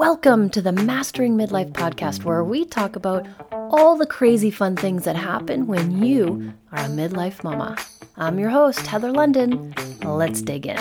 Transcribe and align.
Welcome 0.00 0.48
to 0.50 0.62
the 0.62 0.72
Mastering 0.72 1.36
Midlife 1.36 1.72
podcast, 1.72 2.24
where 2.24 2.42
we 2.42 2.64
talk 2.64 2.96
about 2.96 3.26
all 3.52 3.98
the 3.98 4.06
crazy 4.06 4.50
fun 4.50 4.74
things 4.74 5.04
that 5.04 5.14
happen 5.14 5.66
when 5.66 6.02
you 6.02 6.54
are 6.72 6.78
a 6.78 6.88
midlife 6.88 7.44
mama. 7.44 7.76
I'm 8.16 8.38
your 8.38 8.48
host, 8.48 8.86
Heather 8.86 9.12
London. 9.12 9.74
Let's 10.02 10.40
dig 10.40 10.66
in. 10.66 10.78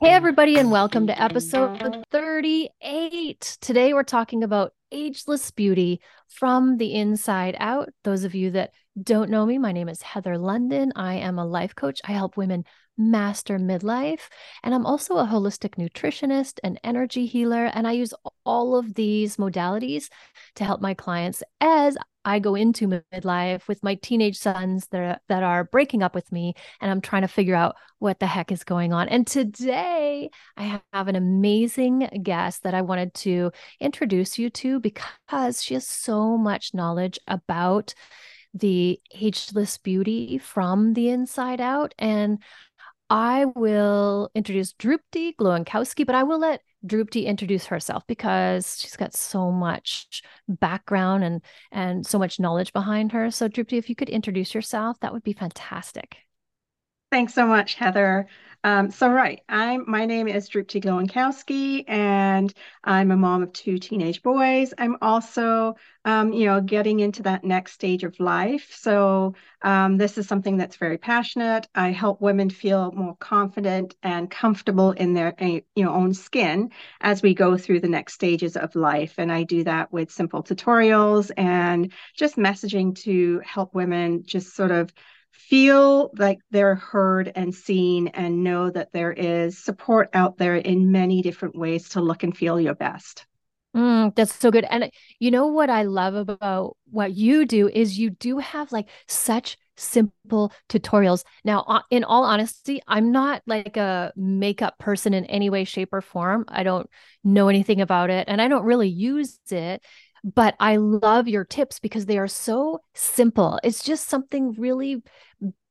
Hey, 0.00 0.10
everybody, 0.10 0.58
and 0.58 0.72
welcome 0.72 1.06
to 1.06 1.22
episode 1.22 2.04
38. 2.10 3.58
Today, 3.60 3.94
we're 3.94 4.02
talking 4.02 4.42
about 4.42 4.72
ageless 4.90 5.52
beauty 5.52 6.00
from 6.26 6.78
the 6.78 6.94
inside 6.94 7.54
out. 7.60 7.90
Those 8.02 8.24
of 8.24 8.34
you 8.34 8.50
that 8.50 8.72
don't 9.00 9.30
know 9.30 9.46
me, 9.46 9.56
my 9.56 9.70
name 9.70 9.88
is 9.88 10.02
Heather 10.02 10.36
London. 10.36 10.90
I 10.96 11.14
am 11.14 11.38
a 11.38 11.46
life 11.46 11.76
coach. 11.76 12.00
I 12.04 12.10
help 12.10 12.36
women 12.36 12.64
master 12.98 13.58
midlife. 13.58 14.28
And 14.62 14.74
I'm 14.74 14.84
also 14.84 15.16
a 15.16 15.26
holistic 15.26 15.76
nutritionist, 15.76 16.58
and 16.64 16.80
energy 16.84 17.26
healer, 17.26 17.66
and 17.66 17.86
I 17.86 17.92
use 17.92 18.12
all 18.44 18.76
of 18.76 18.94
these 18.94 19.36
modalities 19.36 20.08
to 20.56 20.64
help 20.64 20.80
my 20.80 20.94
clients 20.94 21.42
as 21.60 21.96
I 22.24 22.40
go 22.40 22.54
into 22.54 23.00
midlife 23.14 23.66
with 23.68 23.82
my 23.82 23.94
teenage 23.94 24.36
sons 24.36 24.86
that 24.88 25.00
are, 25.00 25.18
that 25.28 25.42
are 25.42 25.64
breaking 25.64 26.02
up 26.02 26.14
with 26.14 26.30
me, 26.30 26.54
and 26.80 26.90
I'm 26.90 27.00
trying 27.00 27.22
to 27.22 27.28
figure 27.28 27.54
out 27.54 27.76
what 28.00 28.18
the 28.18 28.26
heck 28.26 28.52
is 28.52 28.64
going 28.64 28.92
on. 28.92 29.08
And 29.08 29.26
today 29.26 30.28
I 30.56 30.80
have 30.92 31.08
an 31.08 31.16
amazing 31.16 32.20
guest 32.22 32.64
that 32.64 32.74
I 32.74 32.82
wanted 32.82 33.14
to 33.14 33.50
introduce 33.80 34.38
you 34.38 34.50
to 34.50 34.80
because 34.80 35.62
she 35.62 35.74
has 35.74 35.86
so 35.86 36.36
much 36.36 36.74
knowledge 36.74 37.18
about 37.26 37.94
the 38.54 39.00
ageless 39.14 39.78
beauty 39.78 40.38
from 40.38 40.94
the 40.94 41.08
inside 41.10 41.60
out. 41.60 41.94
And 41.98 42.42
I 43.10 43.46
will 43.46 44.30
introduce 44.34 44.74
Drupti 44.74 45.34
Glowinkowski, 45.36 46.04
but 46.04 46.14
I 46.14 46.24
will 46.24 46.38
let 46.38 46.62
Drupti 46.86 47.24
introduce 47.24 47.66
herself 47.66 48.06
because 48.06 48.78
she's 48.80 48.96
got 48.96 49.14
so 49.14 49.50
much 49.50 50.22
background 50.46 51.24
and 51.24 51.42
and 51.72 52.06
so 52.06 52.18
much 52.18 52.38
knowledge 52.38 52.72
behind 52.72 53.12
her. 53.12 53.30
So 53.30 53.48
Drupti, 53.48 53.78
if 53.78 53.88
you 53.88 53.96
could 53.96 54.10
introduce 54.10 54.54
yourself, 54.54 55.00
that 55.00 55.12
would 55.12 55.24
be 55.24 55.32
fantastic. 55.32 56.18
Thanks 57.10 57.32
so 57.32 57.46
much, 57.46 57.74
Heather. 57.74 58.26
Um, 58.64 58.90
so 58.90 59.08
right, 59.08 59.40
I'm 59.48 59.84
my 59.86 60.04
name 60.04 60.26
is 60.26 60.48
Drupti 60.50 60.82
Glowinkowski, 60.82 61.84
and 61.86 62.52
I'm 62.82 63.12
a 63.12 63.16
mom 63.16 63.44
of 63.44 63.52
two 63.52 63.78
teenage 63.78 64.20
boys. 64.20 64.74
I'm 64.76 64.96
also, 65.00 65.76
um, 66.04 66.32
you 66.32 66.46
know, 66.46 66.60
getting 66.60 66.98
into 66.98 67.22
that 67.22 67.44
next 67.44 67.72
stage 67.72 68.02
of 68.02 68.18
life. 68.18 68.74
So 68.74 69.34
um, 69.62 69.96
this 69.96 70.18
is 70.18 70.26
something 70.26 70.56
that's 70.56 70.76
very 70.76 70.98
passionate. 70.98 71.68
I 71.72 71.92
help 71.92 72.20
women 72.20 72.50
feel 72.50 72.90
more 72.90 73.16
confident 73.20 73.94
and 74.02 74.28
comfortable 74.28 74.90
in 74.90 75.14
their, 75.14 75.34
you 75.40 75.62
know, 75.76 75.94
own 75.94 76.12
skin 76.12 76.70
as 77.00 77.22
we 77.22 77.34
go 77.34 77.56
through 77.56 77.80
the 77.80 77.88
next 77.88 78.14
stages 78.14 78.56
of 78.56 78.74
life. 78.74 79.14
And 79.18 79.30
I 79.30 79.44
do 79.44 79.62
that 79.64 79.92
with 79.92 80.10
simple 80.10 80.42
tutorials 80.42 81.30
and 81.36 81.92
just 82.16 82.36
messaging 82.36 82.96
to 83.04 83.40
help 83.44 83.72
women 83.72 84.24
just 84.26 84.56
sort 84.56 84.72
of 84.72 84.92
feel 85.38 86.10
like 86.18 86.38
they're 86.50 86.74
heard 86.74 87.32
and 87.34 87.54
seen 87.54 88.08
and 88.08 88.42
know 88.42 88.70
that 88.70 88.92
there 88.92 89.12
is 89.12 89.56
support 89.56 90.10
out 90.12 90.36
there 90.36 90.56
in 90.56 90.92
many 90.92 91.22
different 91.22 91.56
ways 91.56 91.90
to 91.90 92.00
look 92.00 92.22
and 92.22 92.36
feel 92.36 92.60
your 92.60 92.74
best. 92.74 93.26
Mm, 93.76 94.14
that's 94.14 94.34
so 94.34 94.50
good. 94.50 94.66
And 94.68 94.90
you 95.18 95.30
know 95.30 95.46
what 95.46 95.70
I 95.70 95.82
love 95.84 96.14
about 96.14 96.76
what 96.90 97.12
you 97.12 97.46
do 97.46 97.68
is 97.68 97.98
you 97.98 98.10
do 98.10 98.38
have 98.38 98.72
like 98.72 98.88
such 99.06 99.56
simple 99.76 100.52
tutorials. 100.68 101.22
Now, 101.44 101.82
in 101.90 102.02
all 102.02 102.24
honesty, 102.24 102.80
I'm 102.88 103.12
not 103.12 103.42
like 103.46 103.76
a 103.76 104.12
makeup 104.16 104.78
person 104.78 105.14
in 105.14 105.24
any 105.26 105.50
way, 105.50 105.64
shape, 105.64 105.90
or 105.92 106.00
form. 106.00 106.44
I 106.48 106.62
don't 106.64 106.88
know 107.22 107.48
anything 107.48 107.80
about 107.80 108.10
it 108.10 108.26
and 108.28 108.42
I 108.42 108.48
don't 108.48 108.64
really 108.64 108.88
use 108.88 109.38
it 109.50 109.84
but 110.34 110.54
I 110.60 110.76
love 110.76 111.28
your 111.28 111.44
tips 111.44 111.78
because 111.78 112.06
they 112.06 112.18
are 112.18 112.28
so 112.28 112.80
simple. 112.94 113.58
It's 113.62 113.82
just 113.82 114.08
something 114.08 114.52
really 114.58 115.02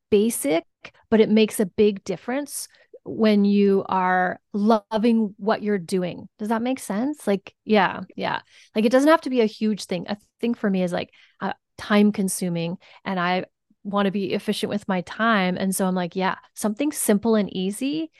basic, 0.09 0.63
but 1.09 1.19
it 1.19 1.29
makes 1.29 1.59
a 1.59 1.66
big 1.66 2.03
difference 2.03 2.67
when 3.03 3.46
you 3.46 3.85
are 3.88 4.40
loving 4.53 5.34
what 5.38 5.62
you're 5.62 5.78
doing. 5.78 6.28
Does 6.40 6.50
that 6.50 6.62
make 6.62 6.79
sense? 6.79 7.28
Like, 7.28 7.53
yeah, 7.66 8.01
yeah. 8.16 8.41
Like 8.75 8.85
it 8.85 8.91
doesn't 8.91 9.09
have 9.09 9.22
to 9.22 9.29
be 9.29 9.41
a 9.41 9.46
huge 9.46 9.85
thing. 9.85 10.06
A 10.09 10.17
thing 10.41 10.53
for 10.53 10.69
me 10.69 10.84
is 10.84 10.91
like 10.91 11.12
uh, 11.40 11.53
time 11.78 12.12
consuming 12.12 12.78
and 13.06 13.19
I 13.19 13.46
want 13.84 14.07
to 14.07 14.12
be 14.12 14.34
efficient 14.34 14.69
with 14.69 14.88
my 14.88 15.01
time. 15.01 15.56
And 15.56 15.73
so 15.73 15.85
I'm 15.85 15.96
like, 15.96 16.16
yeah, 16.16 16.35
something 16.53 16.91
simple 16.91 17.35
and 17.35 17.56
easy. 17.56 18.12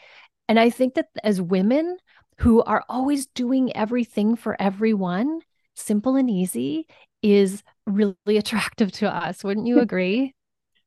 And 0.48 0.60
I 0.60 0.70
think 0.70 0.94
that 0.96 1.08
as 1.24 1.42
women 1.42 1.98
who 2.38 2.62
are 2.64 2.84
always 2.88 3.26
doing 3.26 3.76
everything 3.76 4.36
for 4.36 4.56
everyone, 4.62 5.42
simple 5.78 6.16
and 6.16 6.30
easy 6.30 6.88
is 7.22 7.64
really 7.86 8.16
attractive 8.28 8.92
to 8.94 9.14
us. 9.14 9.44
Wouldn't 9.44 9.68
you 9.68 9.80
agree? 9.80 10.34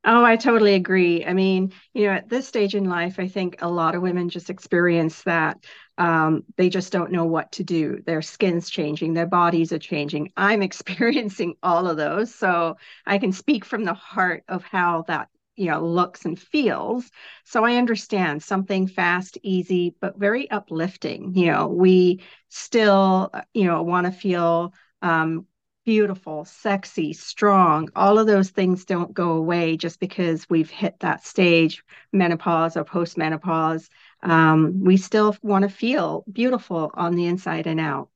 Oh, 0.03 0.25
I 0.25 0.37
totally 0.37 0.75
agree. 0.75 1.27
I 1.27 1.35
mean, 1.35 1.73
you 1.93 2.05
know, 2.05 2.13
at 2.13 2.29
this 2.31 2.49
stage 2.49 2.75
in 2.75 2.85
life, 2.85 3.19
I 3.19 3.29
think 3.29 3.61
a 3.61 3.69
lot 3.69 3.95
of 3.95 4.01
women 4.01 4.31
just 4.31 4.49
experience 4.49 5.23
that 5.25 5.63
um, 5.99 6.45
they 6.57 6.71
just 6.71 6.91
don't 6.91 7.13
know 7.13 7.27
what 7.27 7.53
to 7.53 7.65
do. 7.65 8.03
Their 8.07 8.23
skin's 8.23 8.71
changing, 8.71 9.13
their 9.13 9.27
bodies 9.27 9.73
are 9.73 9.79
changing. 9.79 10.33
I'm 10.39 10.63
experiencing 10.71 11.57
all 11.63 11.87
of 11.87 11.99
those. 11.99 12.35
So 12.35 12.79
I 13.05 13.19
can 13.19 13.33
speak 13.33 13.67
from 13.67 13.85
the 13.85 13.93
heart 13.93 14.43
of 14.49 14.65
how 14.65 15.03
that 15.09 15.29
you 15.61 15.71
know 15.71 15.85
looks 15.85 16.25
and 16.25 16.39
feels 16.39 17.11
so 17.45 17.65
i 17.65 17.77
understand 17.77 18.43
something 18.43 18.87
fast 18.87 19.39
easy 19.43 19.95
but 20.01 20.19
very 20.19 20.51
uplifting 20.51 21.35
you 21.35 21.47
know 21.47 21.69
we 21.69 22.23
still 22.49 23.31
you 23.55 23.65
know 23.65 23.83
want 23.83 24.07
to 24.07 24.13
feel 24.13 24.73
um, 25.03 25.47
beautiful, 25.85 26.45
sexy, 26.45 27.13
strong, 27.13 27.89
all 27.97 28.19
of 28.19 28.27
those 28.27 28.51
things 28.51 28.85
don't 28.85 29.15
go 29.15 29.33
away 29.33 29.77
just 29.77 29.99
because 29.99 30.49
we've 30.49 30.71
hit 30.71 30.95
that 31.01 31.25
stage, 31.25 31.83
menopause 32.13 32.77
or 32.77 32.85
postmenopause. 32.85 33.89
Um, 34.23 34.85
we 34.85 34.97
still 34.97 35.37
want 35.43 35.63
to 35.63 35.69
feel 35.69 36.25
beautiful 36.31 36.91
on 36.95 37.15
the 37.15 37.27
inside 37.27 37.67
and 37.67 37.81
out. 37.81 38.09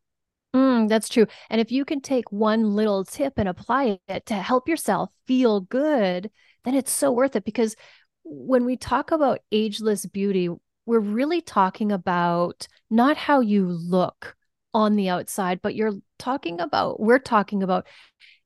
Mm, 0.54 0.88
that's 0.88 1.08
true. 1.08 1.26
And 1.50 1.60
if 1.60 1.72
you 1.72 1.84
can 1.84 2.00
take 2.00 2.30
one 2.30 2.76
little 2.76 3.04
tip 3.04 3.34
and 3.38 3.48
apply 3.48 3.98
it 4.06 4.26
to 4.26 4.34
help 4.34 4.68
yourself 4.68 5.10
feel 5.26 5.60
good, 5.60 6.30
then 6.64 6.74
it's 6.74 6.92
so 6.92 7.12
worth 7.12 7.36
it 7.36 7.44
because 7.44 7.76
when 8.24 8.64
we 8.64 8.76
talk 8.76 9.10
about 9.10 9.40
ageless 9.52 10.06
beauty, 10.06 10.48
we're 10.86 11.00
really 11.00 11.40
talking 11.40 11.92
about 11.92 12.66
not 12.90 13.16
how 13.16 13.40
you 13.40 13.66
look 13.66 14.36
on 14.72 14.96
the 14.96 15.08
outside, 15.08 15.60
but 15.62 15.74
you're 15.74 15.94
talking 16.18 16.60
about, 16.60 17.00
we're 17.00 17.18
talking 17.18 17.62
about 17.62 17.86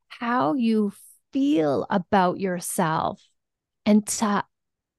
how 0.08 0.54
you 0.54 0.92
feel 1.32 1.86
about 1.90 2.38
yourself. 2.38 3.22
And 3.86 4.06
to 4.06 4.44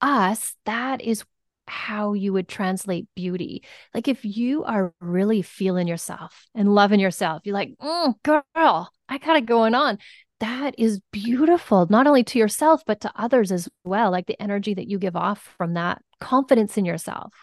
us, 0.01 0.55
that 0.65 1.01
is 1.01 1.23
how 1.67 2.13
you 2.13 2.33
would 2.33 2.47
translate 2.47 3.07
beauty. 3.15 3.63
Like 3.93 4.07
if 4.07 4.25
you 4.25 4.63
are 4.63 4.93
really 4.99 5.41
feeling 5.41 5.87
yourself 5.87 6.47
and 6.55 6.73
loving 6.73 6.99
yourself, 6.99 7.43
you're 7.45 7.53
like, 7.53 7.75
mm, 7.81 8.15
girl, 8.23 8.89
I 9.07 9.17
got 9.19 9.37
it 9.37 9.45
going 9.45 9.75
on. 9.75 9.99
That 10.39 10.73
is 10.77 11.01
beautiful, 11.11 11.87
not 11.89 12.07
only 12.07 12.23
to 12.25 12.39
yourself, 12.39 12.83
but 12.85 13.01
to 13.01 13.11
others 13.15 13.51
as 13.51 13.67
well. 13.83 14.11
Like 14.11 14.27
the 14.27 14.41
energy 14.41 14.73
that 14.73 14.87
you 14.87 14.97
give 14.97 15.15
off 15.15 15.53
from 15.57 15.73
that 15.73 16.01
confidence 16.19 16.77
in 16.77 16.85
yourself. 16.85 17.33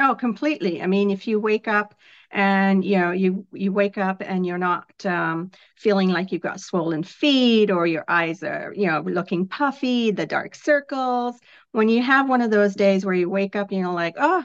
Oh, 0.00 0.14
completely. 0.14 0.82
I 0.82 0.86
mean, 0.86 1.10
if 1.10 1.26
you 1.28 1.38
wake 1.38 1.68
up 1.68 1.94
and 2.30 2.84
you 2.84 2.98
know 2.98 3.12
you 3.12 3.46
you 3.52 3.72
wake 3.72 3.96
up 3.96 4.20
and 4.20 4.44
you're 4.44 4.58
not 4.58 5.06
um, 5.06 5.52
feeling 5.76 6.08
like 6.08 6.32
you've 6.32 6.42
got 6.42 6.60
swollen 6.60 7.04
feet 7.04 7.70
or 7.70 7.86
your 7.86 8.04
eyes 8.08 8.42
are 8.42 8.72
you 8.76 8.86
know 8.88 9.00
looking 9.02 9.46
puffy, 9.46 10.10
the 10.10 10.26
dark 10.26 10.54
circles. 10.56 11.38
When 11.72 11.88
you 11.88 12.02
have 12.02 12.28
one 12.28 12.42
of 12.42 12.50
those 12.50 12.74
days 12.74 13.04
where 13.04 13.14
you 13.14 13.30
wake 13.30 13.54
up 13.56 13.70
and 13.70 13.80
you're 13.80 13.92
like, 13.92 14.14
oh, 14.18 14.44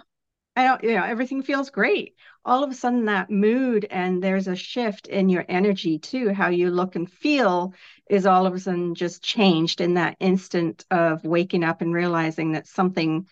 I 0.55 0.65
don't, 0.65 0.83
you 0.83 0.95
know, 0.95 1.03
everything 1.03 1.41
feels 1.43 1.69
great. 1.69 2.15
All 2.49 2.63
of 2.63 2.71
a 2.71 2.73
sudden, 2.73 3.05
that 3.05 3.29
mood 3.29 3.85
and 3.91 4.23
there's 4.23 4.47
a 4.47 4.55
shift 4.55 5.05
in 5.05 5.29
your 5.29 5.45
energy 5.47 5.99
too. 5.99 6.33
How 6.33 6.49
you 6.49 6.71
look 6.71 6.95
and 6.95 7.07
feel 7.07 7.75
is 8.09 8.25
all 8.25 8.47
of 8.47 8.55
a 8.55 8.59
sudden 8.59 8.95
just 8.95 9.21
changed 9.21 9.81
in 9.81 9.93
that 9.93 10.17
instant 10.19 10.83
of 10.89 11.23
waking 11.23 11.63
up 11.63 11.81
and 11.81 11.93
realizing 11.93 12.53
that 12.53 12.65
something 12.65 13.27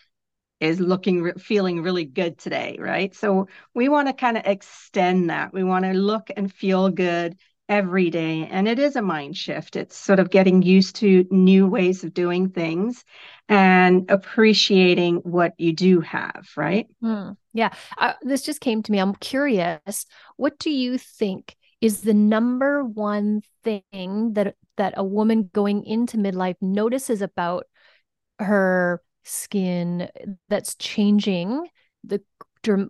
is 0.60 0.78
looking 0.78 1.32
feeling 1.34 1.82
really 1.82 2.04
good 2.04 2.38
today 2.38 2.76
right? 2.78 3.12
So 3.12 3.48
we 3.74 3.88
want 3.88 4.06
to 4.06 4.14
kind 4.14 4.36
of 4.36 4.44
extend 4.46 5.30
that. 5.30 5.52
We 5.52 5.64
want 5.64 5.84
to 5.84 5.94
look 5.94 6.30
and 6.36 6.52
feel 6.52 6.88
good 6.88 7.36
every 7.68 8.10
day 8.10 8.48
and 8.50 8.66
it 8.66 8.78
is 8.78 8.96
a 8.96 9.02
mind 9.02 9.36
shift. 9.36 9.76
It's 9.76 9.96
sort 9.96 10.18
of 10.18 10.30
getting 10.30 10.62
used 10.62 10.96
to 10.96 11.26
new 11.30 11.66
ways 11.66 12.04
of 12.04 12.14
doing 12.14 12.50
things 12.50 13.04
and 13.48 14.10
appreciating 14.10 15.16
what 15.16 15.54
you 15.58 15.72
do 15.72 16.00
have 16.00 16.48
right? 16.56 16.86
Mm, 17.02 17.36
yeah. 17.52 17.72
Uh, 17.96 18.14
this 18.22 18.42
just 18.42 18.60
came 18.60 18.82
to 18.82 18.92
me. 18.92 18.98
I'm 18.98 19.14
curious 19.14 20.06
what 20.36 20.58
do 20.58 20.70
you 20.70 20.98
think 20.98 21.56
is 21.80 22.00
the 22.00 22.14
number 22.14 22.84
one 22.84 23.42
thing 23.62 24.32
that 24.32 24.56
that 24.76 24.94
a 24.96 25.04
woman 25.04 25.50
going 25.52 25.84
into 25.84 26.16
midlife 26.16 26.56
notices 26.60 27.22
about 27.22 27.66
her 28.38 29.02
skin 29.24 30.08
that's 30.48 30.74
changing 30.76 31.66
the 32.04 32.22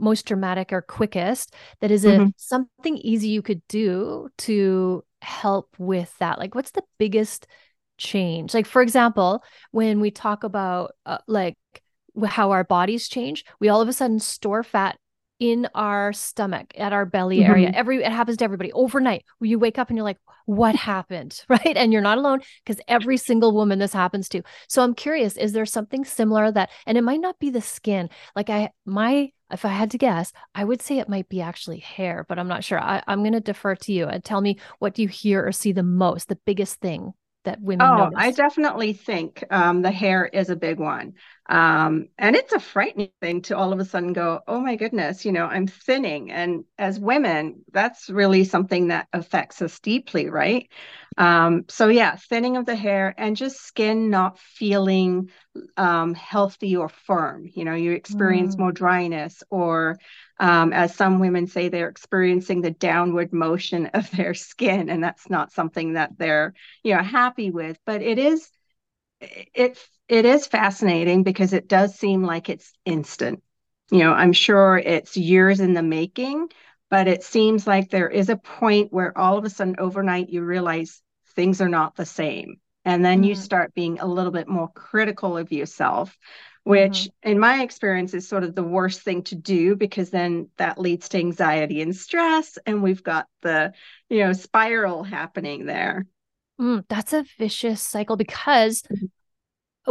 most 0.01 0.27
dramatic 0.27 0.73
or 0.73 0.83
quickest 0.83 1.55
that 1.81 1.91
is 1.91 2.05
mm-hmm. 2.05 2.29
something 2.37 2.97
easy 2.99 3.29
you 3.29 3.43
could 3.43 3.63
do 3.69 4.29
to 4.39 5.05
help 5.23 5.75
with 5.79 6.17
that 6.19 6.39
like 6.39 6.55
what's 6.55 6.71
the 6.73 6.83
biggest 6.99 7.47
change 7.99 8.55
like 8.55 8.67
for 8.67 8.83
example 8.83 9.43
when 9.73 10.01
we 10.01 10.11
talk 10.11 10.45
about 10.45 10.93
uh, 11.07 11.19
like 11.27 11.57
how 12.27 12.51
our 12.51 12.65
bodies 12.65 13.09
change 13.09 13.45
we 13.61 13.69
all 13.69 13.81
of 13.81 13.89
a 13.89 13.93
sudden 13.93 14.21
store 14.21 14.63
fat 14.63 14.97
in 15.41 15.69
our 15.75 16.13
stomach 16.13 16.73
at 16.77 16.93
our 16.93 17.07
belly 17.07 17.39
mm-hmm. 17.39 17.51
area 17.51 17.73
every 17.75 18.03
it 18.03 18.11
happens 18.13 18.39
to 18.39 18.45
everybody 18.45 18.73
overnight. 18.73 19.25
You 19.41 19.59
wake 19.59 19.79
up 19.79 19.89
and 19.89 19.97
you're 19.97 20.05
like 20.05 20.19
what 20.47 20.75
happened? 20.75 21.45
Right? 21.49 21.77
And 21.77 21.93
you're 21.93 22.03
not 22.03 22.19
alone 22.19 22.41
because 22.65 22.81
every 22.89 23.17
single 23.17 23.53
woman 23.53 23.79
this 23.79 23.93
happens 23.93 24.29
to. 24.31 24.43
So 24.69 24.83
i'm 24.83 24.95
curious 24.95 25.37
is 25.37 25.53
there 25.53 25.67
something 25.67 26.05
similar 26.05 26.51
that 26.53 26.71
and 26.87 26.99
it 26.99 27.03
might 27.03 27.21
not 27.21 27.39
be 27.39 27.51
the 27.51 27.61
skin. 27.61 28.11
Like 28.35 28.51
i 28.51 28.71
my 28.85 29.33
if 29.53 29.65
i 29.65 29.69
had 29.69 29.91
to 29.93 29.99
guess 29.99 30.33
i 30.55 30.65
would 30.65 30.83
say 30.83 30.99
it 30.99 31.09
might 31.09 31.29
be 31.29 31.41
actually 31.41 31.79
hair 31.79 32.27
but 32.29 32.39
i'm 32.39 32.49
not 32.49 32.65
sure. 32.65 32.81
I, 32.81 33.03
i'm 33.07 33.21
going 33.21 33.33
to 33.33 33.41
defer 33.41 33.75
to 33.77 33.93
you 33.93 34.07
and 34.07 34.25
tell 34.25 34.41
me 34.41 34.59
what 34.79 34.95
do 34.95 35.03
you 35.03 35.09
hear 35.09 35.47
or 35.47 35.53
see 35.53 35.73
the 35.73 35.83
most 35.83 36.29
the 36.29 36.39
biggest 36.45 36.81
thing 36.81 37.13
that 37.45 37.61
women 37.61 37.87
oh 37.87 37.97
notice? 37.97 38.15
i 38.17 38.31
definitely 38.31 38.93
think 38.93 39.45
um, 39.51 39.83
the 39.83 39.91
hair 39.91 40.27
is 40.27 40.51
a 40.51 40.57
big 40.57 40.79
one 40.79 41.15
um, 41.49 42.09
and 42.19 42.37
it's 42.37 42.53
a 42.53 42.61
frightening 42.61 43.11
thing 43.23 43.41
to 43.43 43.57
all 43.57 43.73
of 43.73 43.81
a 43.81 43.85
sudden 43.85 44.13
go, 44.13 44.41
oh 44.47 44.61
my 44.61 44.77
goodness, 44.77 45.25
you 45.25 45.33
know, 45.33 45.47
I'm 45.47 45.67
thinning. 45.67 46.31
And 46.31 46.65
as 46.79 47.01
women, 47.01 47.65
that's 47.73 48.11
really 48.11 48.45
something 48.45 48.89
that 48.89 49.09
affects 49.15 49.63
us 49.63 49.81
deeply, 49.81 50.29
right? 50.29 50.69
Um, 51.17 51.65
so, 51.69 51.89
yeah, 51.89 52.17
thinning 52.17 52.59
of 52.59 52.67
the 52.67 52.77
hair 52.77 53.15
and 53.17 53.35
just 53.35 53.63
skin 53.63 54.11
not 54.11 54.39
feeling 54.39 55.31
um, 55.79 56.13
healthy 56.13 56.77
or 56.77 56.91
firm. 56.91 57.49
You 57.53 57.65
know, 57.65 57.75
you 57.75 57.93
experience 57.93 58.55
mm. 58.55 58.61
more 58.61 58.73
dryness, 58.73 59.43
or 59.49 59.99
um, 60.39 60.75
as 60.75 60.95
some 60.95 61.19
women 61.19 61.47
say, 61.47 61.71
they're 61.71 61.89
experiencing 61.89 62.61
the 62.61 62.71
downward 62.71 63.33
motion 63.33 63.87
of 63.87 64.11
their 64.17 64.35
skin. 64.35 64.91
And 64.91 65.03
that's 65.03 65.31
not 65.31 65.53
something 65.53 65.95
that 65.95 66.19
they're, 66.19 66.53
you 66.83 66.95
know, 66.95 67.03
happy 67.03 67.51
with. 67.51 67.79
But 67.87 68.03
it 68.03 68.19
is 68.19 68.51
it 69.21 69.79
it 70.09 70.25
is 70.25 70.47
fascinating 70.47 71.23
because 71.23 71.53
it 71.53 71.69
does 71.69 71.95
seem 71.95 72.23
like 72.23 72.49
it's 72.49 72.73
instant. 72.85 73.43
You 73.91 74.01
know, 74.01 74.13
I'm 74.13 74.33
sure 74.33 74.79
it's 74.79 75.17
years 75.17 75.61
in 75.61 75.75
the 75.75 75.83
making, 75.83 76.49
but 76.91 77.09
it 77.09 77.23
seems 77.23 77.67
like 77.67 77.91
there 77.91 78.09
is 78.09 78.29
a 78.29 78.37
point 78.37 78.93
where 78.93 79.17
all 79.17 79.39
of 79.39 79.45
a 79.45 79.51
sudden 79.51 79.77
overnight 79.79 80.31
you 80.31 80.43
realize 80.43 81.03
things 81.35 81.61
are 81.61 81.69
not 81.69 81.97
the 81.97 82.07
same. 82.07 82.61
And 82.85 83.05
then 83.05 83.19
mm-hmm. 83.19 83.31
you 83.31 83.35
start 83.35 83.75
being 83.75 83.99
a 83.99 84.07
little 84.07 84.33
bit 84.33 84.49
more 84.49 84.69
critical 84.69 85.37
of 85.37 85.53
yourself, 85.53 86.17
which 86.65 87.01
mm-hmm. 87.01 87.31
in 87.31 87.39
my 87.39 87.63
experience 87.63 88.15
is 88.15 88.29
sort 88.29 88.45
of 88.45 88.55
the 88.55 88.63
worst 88.63 89.03
thing 89.03 89.23
to 89.25 89.35
do 89.35 89.77
because 89.77 90.11
then 90.11 90.49
that 90.57 90.79
leads 90.79 91.09
to 91.11 91.19
anxiety 91.19 91.83
and 91.83 91.95
stress. 91.95 92.57
And 92.65 92.83
we've 92.83 93.03
got 93.03 93.27
the, 93.43 93.73
you 94.09 94.21
know, 94.21 94.33
spiral 94.33 95.03
happening 95.03 95.67
there. 95.67 96.07
Mm, 96.59 96.85
that's 96.89 97.13
a 97.13 97.25
vicious 97.39 97.83
cycle 97.83 98.17
because 98.17 98.83
mm-hmm. 98.83 99.07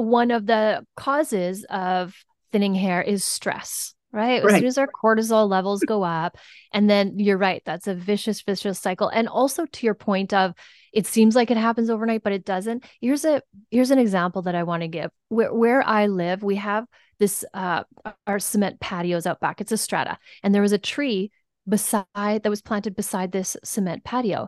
One 0.02 0.32
of 0.32 0.46
the 0.46 0.86
causes 0.96 1.66
of 1.70 2.16
thinning 2.52 2.76
hair 2.76 3.02
is 3.02 3.24
stress, 3.24 3.94
right? 4.12 4.44
As 4.44 4.54
soon 4.56 4.66
as 4.66 4.78
our 4.78 4.88
cortisol 4.88 5.50
levels 5.50 5.82
go 5.82 6.04
up, 6.04 6.38
and 6.72 6.90
then 6.90 7.20
you're 7.20 7.38
right, 7.38 7.62
that's 7.66 7.88
a 7.88 7.96
vicious, 7.96 8.42
vicious 8.42 8.80
cycle. 8.80 9.10
And 9.10 9.28
also 9.28 9.66
to 9.66 9.86
your 9.86 9.96
point 9.96 10.34
of 10.34 10.54
it 10.94 11.06
seems 11.06 11.36
like 11.36 11.52
it 11.52 11.58
happens 11.58 11.90
overnight, 11.90 12.24
but 12.24 12.34
it 12.34 12.46
doesn't. 12.46 12.84
Here's 13.02 13.26
a 13.26 13.42
here's 13.70 13.92
an 13.92 14.00
example 14.00 14.44
that 14.44 14.56
I 14.56 14.64
want 14.64 14.82
to 14.82 14.88
give. 14.88 15.12
Where 15.30 15.54
where 15.54 15.84
I 15.86 16.08
live, 16.08 16.44
we 16.44 16.56
have 16.56 16.86
this 17.20 17.44
uh 17.54 17.84
our 18.26 18.40
cement 18.40 18.80
patios 18.80 19.28
out 19.28 19.40
back. 19.40 19.62
It's 19.62 19.72
a 19.72 19.78
strata, 19.78 20.18
and 20.44 20.56
there 20.56 20.62
was 20.62 20.72
a 20.72 20.78
tree 20.78 21.32
beside 21.68 22.06
that 22.16 22.50
was 22.50 22.62
planted 22.62 22.96
beside 22.96 23.32
this 23.32 23.58
cement 23.64 24.04
patio 24.04 24.48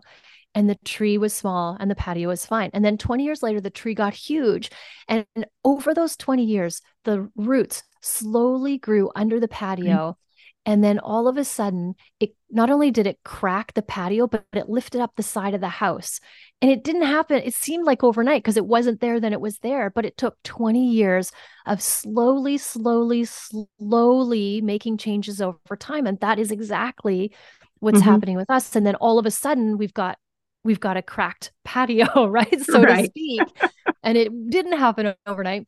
and 0.60 0.70
the 0.70 0.78
tree 0.84 1.18
was 1.18 1.34
small 1.34 1.78
and 1.80 1.90
the 1.90 1.96
patio 1.96 2.28
was 2.28 2.46
fine. 2.46 2.70
And 2.74 2.84
then 2.84 2.98
20 2.98 3.24
years 3.24 3.42
later, 3.42 3.62
the 3.62 3.70
tree 3.70 3.94
got 3.94 4.14
huge. 4.14 4.70
And 5.08 5.26
over 5.64 5.94
those 5.94 6.18
20 6.18 6.44
years, 6.44 6.82
the 7.06 7.30
roots 7.38 7.82
slowly 8.02 8.78
grew 8.78 9.10
under 9.16 9.40
the 9.40 9.48
patio. 9.48 9.96
Mm-hmm. 9.96 10.12
And 10.70 10.84
then 10.84 11.00
all 11.00 11.30
of 11.30 11.38
a 11.38 11.46
sudden, 11.46 11.96
it 12.20 12.32
not 12.52 12.70
only 12.70 12.92
did 12.92 13.08
it 13.08 13.20
crack 13.24 13.74
the 13.74 13.82
patio, 13.82 14.28
but 14.28 14.44
it 14.52 14.68
lifted 14.68 15.00
up 15.00 15.14
the 15.16 15.24
side 15.24 15.54
of 15.54 15.62
the 15.62 15.70
house. 15.70 16.20
And 16.62 16.70
it 16.70 16.84
didn't 16.84 17.04
happen. 17.04 17.42
It 17.42 17.54
seemed 17.54 17.86
like 17.86 18.04
overnight 18.04 18.44
because 18.44 18.58
it 18.58 18.66
wasn't 18.66 19.00
there, 19.00 19.22
then 19.22 19.32
it 19.32 19.40
was 19.40 19.60
there. 19.60 19.90
But 19.90 20.06
it 20.06 20.18
took 20.18 20.36
20 20.44 20.90
years 20.90 21.32
of 21.68 21.82
slowly, 21.82 22.58
slowly, 22.58 23.24
slowly 23.24 24.60
making 24.60 24.98
changes 24.98 25.40
over 25.40 25.78
time. 25.80 26.06
And 26.06 26.20
that 26.20 26.38
is 26.38 26.52
exactly 26.52 27.34
what's 27.80 28.00
mm-hmm. 28.00 28.10
happening 28.10 28.36
with 28.36 28.50
us. 28.50 28.76
And 28.76 28.86
then 28.86 28.96
all 28.96 29.20
of 29.20 29.26
a 29.26 29.32
sudden, 29.32 29.78
we've 29.78 29.94
got 29.94 30.18
we've 30.64 30.80
got 30.80 30.98
a 30.98 31.02
cracked 31.02 31.52
patio, 31.64 32.28
right? 32.28 32.62
So 32.62 32.82
right. 32.82 33.06
to 33.06 33.10
speak. 33.10 33.42
and 34.04 34.18
it 34.18 34.50
didn't 34.50 34.78
happen 34.78 35.14
overnight, 35.26 35.68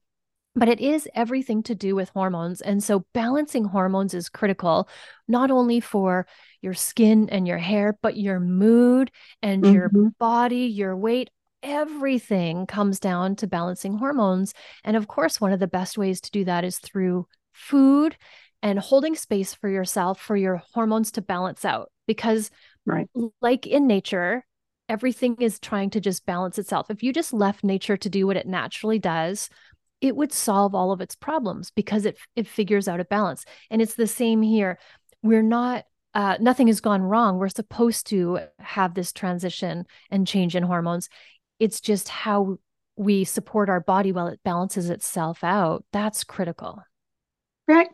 but 0.56 0.70
it 0.70 0.80
is 0.80 1.08
everything 1.14 1.64
to 1.64 1.76
do 1.76 1.96
with 1.96 2.10
hormones. 2.10 2.62
And 2.62 2.84
so 2.84 3.06
balancing 3.14 3.66
hormones 3.66 4.14
is 4.14 4.30
critical, 4.30 4.90
not 5.28 5.52
only 5.52 5.80
for 5.80 6.28
your 6.62 6.74
skin 6.74 7.30
and 7.30 7.48
your 7.48 7.58
hair, 7.58 7.98
but 8.02 8.18
your 8.18 8.40
mood 8.40 9.12
and 9.42 9.64
mm-hmm. 9.64 9.74
your 9.74 9.92
body, 10.20 10.66
your 10.66 10.96
weight. 10.96 11.30
Everything 11.64 12.66
comes 12.66 13.00
down 13.00 13.36
to 13.38 13.48
balancing 13.48 13.98
hormones. 13.98 14.54
And 14.84 14.98
of 14.98 15.08
course, 15.08 15.40
one 15.40 15.52
of 15.52 15.60
the 15.60 15.68
best 15.68 15.98
ways 15.98 16.20
to 16.22 16.32
do 16.32 16.44
that 16.46 16.64
is 16.64 16.80
through 16.80 17.28
food 17.54 18.18
and 18.64 18.80
holding 18.80 19.16
space 19.16 19.54
for 19.54 19.70
yourself 19.70 20.20
for 20.20 20.36
your 20.36 20.64
hormones 20.74 21.12
to 21.14 21.22
balance 21.22 21.64
out. 21.64 21.92
Because, 22.08 22.50
right. 22.86 23.08
like 23.42 23.68
in 23.68 23.88
nature, 23.88 24.44
everything 24.92 25.38
is 25.40 25.58
trying 25.58 25.90
to 25.90 26.02
just 26.02 26.26
balance 26.26 26.60
itself. 26.60 26.92
If 26.92 27.02
you 27.02 27.14
just 27.14 27.32
left 27.32 27.64
nature 27.64 27.96
to 27.96 28.10
do 28.10 28.28
what 28.28 28.36
it 28.36 28.46
naturally 28.46 29.00
does, 29.00 29.50
it 30.02 30.18
would 30.18 30.34
solve 30.34 30.76
all 30.76 30.92
of 30.92 31.00
its 31.00 31.16
problems 31.16 31.72
because 31.72 32.06
it 32.06 32.18
it 32.36 32.46
figures 32.46 32.90
out 32.90 33.00
a 33.00 33.06
balance. 33.06 33.46
And 33.70 33.82
it's 33.82 33.96
the 33.96 34.06
same 34.06 34.42
here. 34.42 34.78
We're 35.24 35.44
not 35.44 35.86
uh, 36.14 36.36
nothing 36.42 36.68
has 36.68 36.82
gone 36.82 37.02
wrong. 37.02 37.38
We're 37.38 37.48
supposed 37.48 38.08
to 38.08 38.40
have 38.60 38.94
this 38.94 39.14
transition 39.14 39.86
and 40.10 40.28
change 40.28 40.58
in 40.58 40.64
hormones. 40.64 41.08
It's 41.58 41.80
just 41.80 42.10
how 42.10 42.58
we 42.98 43.24
support 43.24 43.70
our 43.70 43.80
body 43.80 44.12
while 44.12 44.28
it 44.28 44.42
balances 44.44 44.90
itself 44.90 45.42
out. 45.42 45.86
That's 45.94 46.26
critical. 46.26 46.84
Right. 47.66 47.88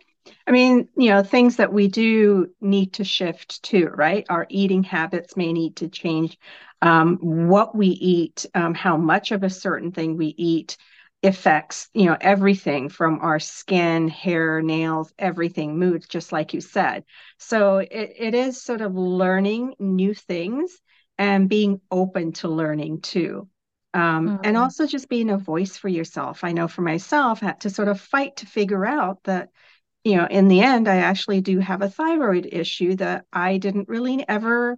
I 0.48 0.52
mean, 0.52 0.90
you 0.98 1.12
know, 1.12 1.22
things 1.22 1.58
that 1.58 1.72
we 1.72 1.88
do 1.88 2.48
need 2.60 2.94
to 2.94 3.04
shift 3.04 3.62
too, 3.62 3.90
right? 3.94 4.26
Our 4.30 4.48
eating 4.50 4.84
habits 4.84 5.38
may 5.38 5.54
need 5.54 5.76
to 5.78 5.88
change 5.88 6.38
um, 6.82 7.18
what 7.18 7.76
we 7.76 7.88
eat, 7.88 8.46
um, 8.54 8.74
how 8.74 8.98
much 8.98 9.32
of 9.32 9.44
a 9.44 9.50
certain 9.50 9.92
thing 9.92 10.18
we 10.18 10.34
eat 10.38 10.78
affects, 11.24 11.90
you 11.94 12.06
know, 12.06 12.18
everything 12.22 12.90
from 12.90 13.20
our 13.22 13.40
skin, 13.40 14.08
hair, 14.08 14.62
nails, 14.62 15.12
everything, 15.18 15.80
mood 15.80 16.06
just 16.08 16.32
like 16.32 16.54
you 16.54 16.62
said. 16.62 17.04
So 17.40 17.78
it, 17.78 18.14
it 18.18 18.36
is 18.36 18.62
sort 18.62 18.82
of 18.82 18.96
learning 18.96 19.74
new 19.80 20.14
things 20.14 20.80
and 21.18 21.50
being 21.50 21.82
open 21.90 22.34
to 22.34 22.48
learning 22.48 23.02
too. 23.02 23.50
Um, 23.94 24.30
mm-hmm. 24.30 24.42
And 24.44 24.58
also 24.58 24.86
just 24.86 25.10
being 25.10 25.32
a 25.32 25.38
voice 25.38 25.76
for 25.76 25.88
yourself. 25.88 26.44
I 26.44 26.52
know 26.52 26.68
for 26.68 26.84
myself, 26.84 27.42
I 27.42 27.48
had 27.48 27.62
to 27.62 27.72
sort 27.72 27.88
of 27.88 28.00
fight 28.00 28.38
to 28.38 28.46
figure 28.46 28.86
out 28.86 29.24
that 29.24 29.50
you 30.04 30.16
know, 30.16 30.26
in 30.26 30.48
the 30.48 30.62
end, 30.62 30.88
I 30.88 30.98
actually 30.98 31.42
do 31.42 31.60
have 31.60 31.82
a 31.82 31.90
thyroid 31.90 32.48
issue 32.50 32.96
that 32.96 33.26
I 33.34 33.58
didn't 33.58 33.90
really 33.90 34.24
ever 34.26 34.78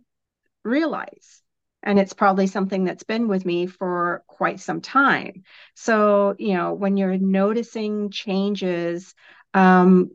realize 0.63 1.43
and 1.83 1.99
it's 1.99 2.13
probably 2.13 2.47
something 2.47 2.83
that's 2.83 3.03
been 3.03 3.27
with 3.27 3.45
me 3.45 3.65
for 3.67 4.23
quite 4.27 4.59
some 4.59 4.81
time. 4.81 5.43
So 5.75 6.35
you 6.39 6.53
know 6.53 6.73
when 6.73 6.97
you're 6.97 7.17
noticing 7.17 8.09
changes 8.11 9.13
um, 9.53 10.11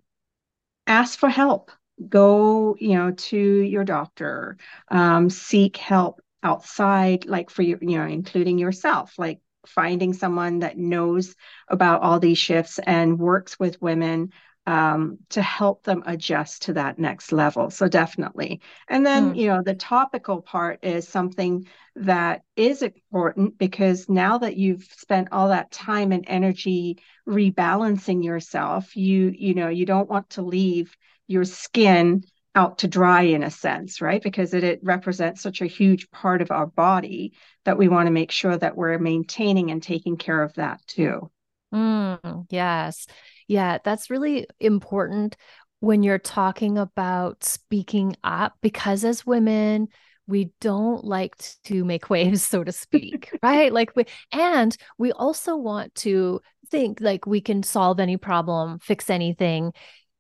ask 0.86 1.18
for 1.18 1.28
help. 1.28 1.70
Go 2.08 2.76
you 2.80 2.94
know 2.94 3.12
to 3.12 3.38
your 3.38 3.84
doctor 3.84 4.56
um, 4.90 5.30
seek 5.30 5.76
help 5.76 6.20
outside 6.42 7.24
like 7.26 7.50
for 7.50 7.62
you 7.62 7.78
you 7.80 7.98
know 7.98 8.06
including 8.06 8.58
yourself 8.58 9.14
like 9.16 9.40
finding 9.66 10.12
someone 10.12 10.58
that 10.58 10.76
knows 10.76 11.36
about 11.68 12.02
all 12.02 12.18
these 12.18 12.36
shifts 12.36 12.80
and 12.80 13.18
works 13.18 13.58
with 13.60 13.80
women 13.80 14.30
um, 14.66 15.18
to 15.30 15.42
help 15.42 15.84
them 15.84 16.02
adjust 16.06 16.62
to 16.62 16.72
that 16.74 16.98
next 16.98 17.32
level. 17.32 17.70
So 17.70 17.88
definitely. 17.88 18.60
And 18.88 19.04
then, 19.04 19.34
mm. 19.34 19.36
you 19.36 19.48
know, 19.48 19.62
the 19.62 19.74
topical 19.74 20.40
part 20.40 20.80
is 20.82 21.06
something 21.06 21.66
that 21.96 22.42
is 22.56 22.82
important 22.82 23.58
because 23.58 24.08
now 24.08 24.38
that 24.38 24.56
you've 24.56 24.84
spent 24.84 25.28
all 25.32 25.48
that 25.48 25.70
time 25.70 26.12
and 26.12 26.24
energy 26.26 26.98
rebalancing 27.28 28.24
yourself, 28.24 28.96
you, 28.96 29.32
you 29.36 29.54
know, 29.54 29.68
you 29.68 29.86
don't 29.86 30.08
want 30.08 30.30
to 30.30 30.42
leave 30.42 30.96
your 31.26 31.44
skin 31.44 32.24
out 32.54 32.78
to 32.78 32.88
dry 32.88 33.22
in 33.22 33.42
a 33.42 33.50
sense, 33.50 34.00
right? 34.00 34.22
Because 34.22 34.54
it, 34.54 34.64
it 34.64 34.80
represents 34.82 35.42
such 35.42 35.60
a 35.60 35.66
huge 35.66 36.10
part 36.10 36.40
of 36.40 36.50
our 36.50 36.66
body 36.66 37.32
that 37.64 37.76
we 37.76 37.88
want 37.88 38.06
to 38.06 38.12
make 38.12 38.30
sure 38.30 38.56
that 38.56 38.76
we're 38.76 38.98
maintaining 38.98 39.70
and 39.70 39.82
taking 39.82 40.16
care 40.16 40.42
of 40.42 40.54
that 40.54 40.80
too. 40.86 41.30
Mm, 41.72 42.46
yes. 42.50 43.06
Yeah, 43.46 43.78
that's 43.84 44.10
really 44.10 44.46
important. 44.60 45.36
when 45.80 46.02
you're 46.02 46.18
talking 46.18 46.78
about 46.78 47.44
speaking 47.44 48.16
up, 48.24 48.54
because 48.62 49.04
as 49.04 49.26
women, 49.26 49.88
we 50.26 50.50
don't 50.60 51.04
like 51.04 51.36
to 51.64 51.84
make 51.84 52.08
waves, 52.10 52.42
so 52.42 52.64
to 52.64 52.72
speak, 52.72 53.30
right? 53.42 53.72
Like 53.72 53.94
we, 53.96 54.06
and 54.32 54.74
we 54.98 55.12
also 55.12 55.56
want 55.56 55.94
to 55.96 56.40
think 56.70 57.00
like 57.02 57.26
we 57.26 57.40
can 57.42 57.62
solve 57.62 58.00
any 58.00 58.16
problem, 58.16 58.78
fix 58.78 59.10
anything. 59.10 59.72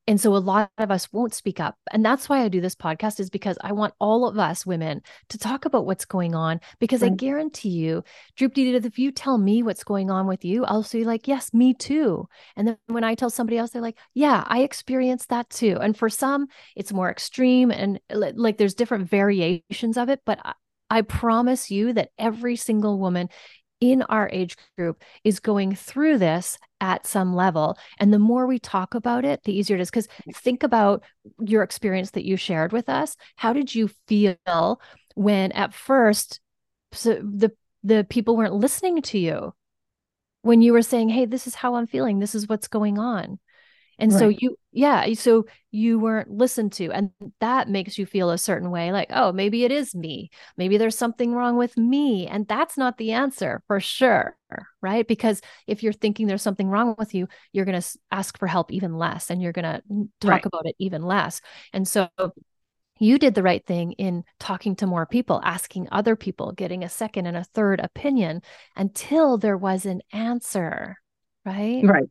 And 0.06 0.20
so 0.20 0.36
a 0.36 0.38
lot 0.38 0.70
of 0.76 0.90
us 0.90 1.10
won't 1.12 1.32
speak 1.32 1.60
up. 1.60 1.76
And 1.90 2.04
that's 2.04 2.28
why 2.28 2.42
I 2.42 2.48
do 2.48 2.60
this 2.60 2.74
podcast 2.74 3.20
is 3.20 3.30
because 3.30 3.56
I 3.62 3.72
want 3.72 3.94
all 3.98 4.28
of 4.28 4.38
us 4.38 4.66
women 4.66 5.00
to 5.30 5.38
talk 5.38 5.64
about 5.64 5.86
what's 5.86 6.04
going 6.04 6.34
on. 6.34 6.60
Because 6.78 7.00
right. 7.00 7.12
I 7.12 7.14
guarantee 7.14 7.70
you, 7.70 8.04
Drupti, 8.38 8.74
if 8.84 8.98
you 8.98 9.10
tell 9.12 9.38
me 9.38 9.62
what's 9.62 9.84
going 9.84 10.10
on 10.10 10.26
with 10.26 10.44
you, 10.44 10.64
I'll 10.66 10.82
say 10.82 11.04
like, 11.04 11.26
yes, 11.26 11.54
me 11.54 11.72
too. 11.72 12.28
And 12.54 12.68
then 12.68 12.76
when 12.86 13.04
I 13.04 13.14
tell 13.14 13.30
somebody 13.30 13.56
else, 13.56 13.70
they're 13.70 13.80
like, 13.80 13.98
yeah, 14.12 14.44
I 14.46 14.60
experienced 14.60 15.30
that 15.30 15.48
too. 15.48 15.78
And 15.80 15.96
for 15.96 16.10
some, 16.10 16.48
it's 16.76 16.92
more 16.92 17.10
extreme 17.10 17.70
and 17.70 17.98
like 18.10 18.58
there's 18.58 18.74
different 18.74 19.08
variations 19.08 19.96
of 19.96 20.10
it. 20.10 20.20
But 20.26 20.38
I 20.90 21.00
promise 21.00 21.70
you 21.70 21.94
that 21.94 22.10
every 22.18 22.56
single 22.56 22.98
woman 22.98 23.30
in 23.80 24.02
our 24.02 24.28
age 24.32 24.56
group 24.78 25.02
is 25.24 25.40
going 25.40 25.74
through 25.74 26.18
this 26.18 26.58
at 26.84 27.06
some 27.06 27.34
level. 27.34 27.78
And 27.98 28.12
the 28.12 28.18
more 28.18 28.46
we 28.46 28.58
talk 28.58 28.94
about 28.94 29.24
it, 29.24 29.42
the 29.44 29.56
easier 29.56 29.76
it 29.76 29.80
is. 29.80 29.90
Because 29.90 30.08
think 30.34 30.62
about 30.62 31.02
your 31.40 31.62
experience 31.62 32.10
that 32.10 32.26
you 32.26 32.36
shared 32.36 32.72
with 32.72 32.90
us. 32.90 33.16
How 33.36 33.54
did 33.54 33.74
you 33.74 33.88
feel 34.06 34.80
when 35.14 35.50
at 35.52 35.72
first 35.72 36.40
so 36.92 37.14
the 37.14 37.52
the 37.82 38.06
people 38.08 38.36
weren't 38.36 38.54
listening 38.54 39.00
to 39.02 39.18
you? 39.18 39.54
When 40.42 40.60
you 40.60 40.74
were 40.74 40.82
saying, 40.82 41.08
Hey, 41.08 41.24
this 41.24 41.46
is 41.46 41.54
how 41.54 41.76
I'm 41.76 41.86
feeling, 41.86 42.18
this 42.18 42.34
is 42.34 42.48
what's 42.48 42.68
going 42.68 42.98
on. 42.98 43.38
And 43.98 44.12
right. 44.12 44.18
so 44.18 44.28
you, 44.28 44.56
yeah, 44.72 45.12
so 45.14 45.46
you 45.70 45.98
weren't 45.98 46.30
listened 46.30 46.72
to. 46.74 46.90
And 46.90 47.10
that 47.40 47.68
makes 47.68 47.98
you 47.98 48.06
feel 48.06 48.30
a 48.30 48.38
certain 48.38 48.70
way 48.70 48.92
like, 48.92 49.10
oh, 49.10 49.32
maybe 49.32 49.64
it 49.64 49.72
is 49.72 49.94
me. 49.94 50.30
Maybe 50.56 50.76
there's 50.76 50.98
something 50.98 51.32
wrong 51.32 51.56
with 51.56 51.76
me. 51.76 52.26
And 52.26 52.46
that's 52.46 52.76
not 52.76 52.98
the 52.98 53.12
answer 53.12 53.62
for 53.66 53.80
sure. 53.80 54.36
Right. 54.80 55.06
Because 55.06 55.40
if 55.66 55.82
you're 55.82 55.92
thinking 55.92 56.26
there's 56.26 56.42
something 56.42 56.68
wrong 56.68 56.94
with 56.98 57.14
you, 57.14 57.26
you're 57.52 57.64
going 57.64 57.80
to 57.80 57.98
ask 58.10 58.38
for 58.38 58.46
help 58.46 58.70
even 58.72 58.96
less 58.96 59.30
and 59.30 59.42
you're 59.42 59.52
going 59.52 59.64
to 59.64 59.82
talk 60.20 60.30
right. 60.30 60.46
about 60.46 60.66
it 60.66 60.76
even 60.78 61.02
less. 61.02 61.40
And 61.72 61.88
so 61.88 62.08
you 63.00 63.18
did 63.18 63.34
the 63.34 63.42
right 63.42 63.64
thing 63.66 63.92
in 63.92 64.24
talking 64.38 64.76
to 64.76 64.86
more 64.86 65.06
people, 65.06 65.40
asking 65.44 65.88
other 65.90 66.14
people, 66.14 66.52
getting 66.52 66.84
a 66.84 66.88
second 66.88 67.26
and 67.26 67.36
a 67.36 67.44
third 67.44 67.80
opinion 67.80 68.42
until 68.76 69.38
there 69.38 69.56
was 69.56 69.86
an 69.86 70.00
answer. 70.12 70.98
Right. 71.44 71.82
Right. 71.84 72.04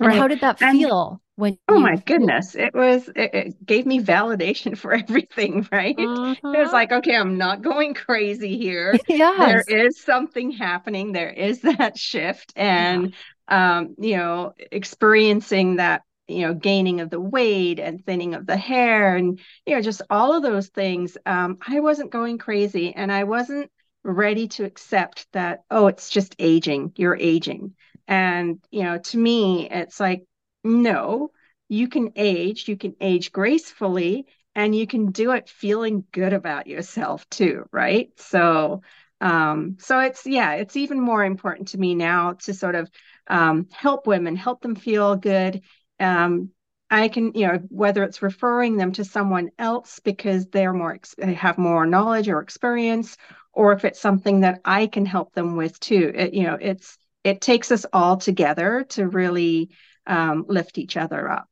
And 0.00 0.08
right. 0.08 0.18
how 0.18 0.28
did 0.28 0.40
that 0.40 0.58
feel? 0.58 1.20
when 1.38 1.56
oh 1.68 1.78
my 1.78 1.94
goodness 1.94 2.56
it 2.56 2.74
was 2.74 3.08
it, 3.14 3.32
it, 3.32 3.64
gave 3.64 3.86
me 3.86 4.00
validation 4.02 4.76
for 4.76 4.92
everything 5.04 5.66
right 5.70 5.94
uh-huh. 5.96 6.34
it 6.42 6.42
was 6.42 6.66
mm-hmm. 6.66 6.72
like 6.72 6.90
okay 6.90 7.14
i'm 7.14 7.38
not 7.38 7.62
going 7.62 7.94
crazy 7.94 8.58
here 8.58 8.98
yes. 9.08 9.64
there 9.66 9.86
is 9.86 10.00
something 10.00 10.50
happening 10.50 11.12
there 11.12 11.30
is 11.30 11.60
that 11.62 11.96
shift 11.96 12.52
and 12.56 13.14
yeah. 13.48 13.76
um 13.76 13.94
you 13.98 14.16
know 14.16 14.52
experiencing 14.72 15.76
that 15.76 16.02
you 16.26 16.40
know 16.40 16.54
gaining 16.54 17.00
of 17.00 17.08
the 17.08 17.20
weight 17.20 17.78
and 17.78 18.04
thinning 18.04 18.34
of 18.34 18.44
the 18.44 18.56
hair 18.56 19.14
and 19.14 19.38
you 19.64 19.76
know 19.76 19.80
just 19.80 20.02
all 20.10 20.36
of 20.36 20.42
those 20.42 20.66
things 20.66 21.16
um 21.24 21.56
i 21.68 21.78
wasn't 21.78 22.10
going 22.10 22.36
crazy 22.36 22.92
and 22.92 23.12
i 23.12 23.22
wasn't 23.22 23.70
ready 24.02 24.48
to 24.48 24.64
accept 24.64 25.28
that 25.32 25.60
oh 25.70 25.86
it's 25.86 26.10
just 26.10 26.34
aging 26.40 26.92
you're 26.96 27.16
aging 27.16 27.74
and 28.08 28.58
you 28.70 28.82
know 28.82 28.98
to 28.98 29.18
me 29.18 29.68
it's 29.70 30.00
like 30.00 30.24
no, 30.64 31.30
you 31.68 31.88
can 31.88 32.12
age, 32.16 32.68
you 32.68 32.76
can 32.76 32.94
age 33.00 33.30
gracefully, 33.32 34.26
and 34.54 34.74
you 34.74 34.86
can 34.86 35.12
do 35.12 35.30
it 35.32 35.48
feeling 35.48 36.04
good 36.12 36.32
about 36.32 36.66
yourself 36.66 37.28
too, 37.30 37.64
right? 37.72 38.10
So, 38.16 38.82
um, 39.20 39.76
so 39.78 40.00
it's 40.00 40.26
yeah, 40.26 40.54
it's 40.54 40.76
even 40.76 41.00
more 41.00 41.24
important 41.24 41.68
to 41.68 41.78
me 41.78 41.94
now 41.94 42.34
to 42.34 42.54
sort 42.54 42.74
of 42.74 42.90
um, 43.28 43.68
help 43.72 44.06
women, 44.06 44.36
help 44.36 44.62
them 44.62 44.74
feel 44.74 45.16
good. 45.16 45.62
Um, 46.00 46.50
I 46.90 47.08
can, 47.08 47.32
you 47.34 47.46
know, 47.46 47.58
whether 47.68 48.02
it's 48.02 48.22
referring 48.22 48.76
them 48.78 48.92
to 48.92 49.04
someone 49.04 49.50
else 49.58 50.00
because 50.00 50.46
they're 50.46 50.72
more 50.72 50.98
they 51.18 51.34
have 51.34 51.58
more 51.58 51.84
knowledge 51.86 52.28
or 52.28 52.40
experience, 52.40 53.16
or 53.52 53.72
if 53.72 53.84
it's 53.84 54.00
something 54.00 54.40
that 54.40 54.60
I 54.64 54.86
can 54.86 55.04
help 55.04 55.34
them 55.34 55.56
with 55.56 55.78
too. 55.80 56.12
It, 56.14 56.34
you 56.34 56.44
know, 56.44 56.56
it's 56.60 56.96
it 57.24 57.40
takes 57.40 57.70
us 57.70 57.84
all 57.92 58.16
together 58.16 58.84
to 58.90 59.08
really 59.08 59.70
um, 60.06 60.44
lift 60.48 60.78
each 60.78 60.96
other 60.96 61.30
up. 61.30 61.48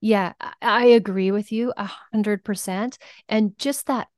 Yeah, 0.00 0.34
I 0.60 0.84
agree 0.84 1.30
with 1.30 1.50
you 1.50 1.72
a 1.76 1.90
hundred 2.12 2.44
percent. 2.44 2.98
And 3.28 3.56
just 3.58 3.86
that 3.86 4.08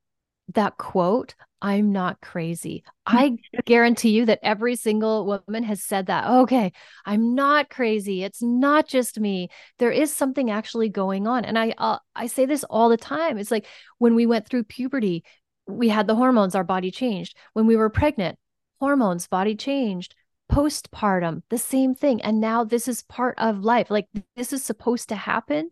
that 0.54 0.76
quote, 0.78 1.34
I'm 1.62 1.92
not 1.92 2.20
crazy. 2.20 2.84
I 3.06 3.36
guarantee 3.64 4.10
you 4.10 4.26
that 4.26 4.40
every 4.42 4.76
single 4.76 5.26
woman 5.26 5.62
has 5.62 5.82
said 5.82 6.06
that. 6.06 6.28
Okay, 6.28 6.72
I'm 7.04 7.34
not 7.34 7.70
crazy. 7.70 8.24
It's 8.24 8.42
not 8.42 8.88
just 8.88 9.20
me. 9.20 9.48
There 9.78 9.92
is 9.92 10.14
something 10.14 10.50
actually 10.50 10.88
going 10.88 11.26
on. 11.26 11.44
And 11.44 11.58
I 11.58 11.72
uh, 11.78 11.98
I 12.14 12.26
say 12.26 12.46
this 12.46 12.64
all 12.64 12.88
the 12.88 12.96
time. 12.96 13.38
It's 13.38 13.50
like 13.50 13.66
when 13.98 14.14
we 14.14 14.26
went 14.26 14.48
through 14.48 14.64
puberty, 14.64 15.24
we 15.66 15.88
had 15.88 16.06
the 16.06 16.16
hormones, 16.16 16.54
our 16.54 16.64
body 16.64 16.90
changed. 16.90 17.36
When 17.52 17.66
we 17.66 17.76
were 17.76 17.90
pregnant, 17.90 18.38
hormones, 18.80 19.28
body 19.28 19.54
changed 19.54 20.14
postpartum, 20.50 21.42
the 21.50 21.58
same 21.58 21.94
thing. 21.94 22.22
And 22.22 22.40
now 22.40 22.64
this 22.64 22.88
is 22.88 23.02
part 23.02 23.34
of 23.38 23.64
life. 23.64 23.90
Like 23.90 24.08
this 24.36 24.52
is 24.52 24.64
supposed 24.64 25.08
to 25.10 25.16
happen. 25.16 25.70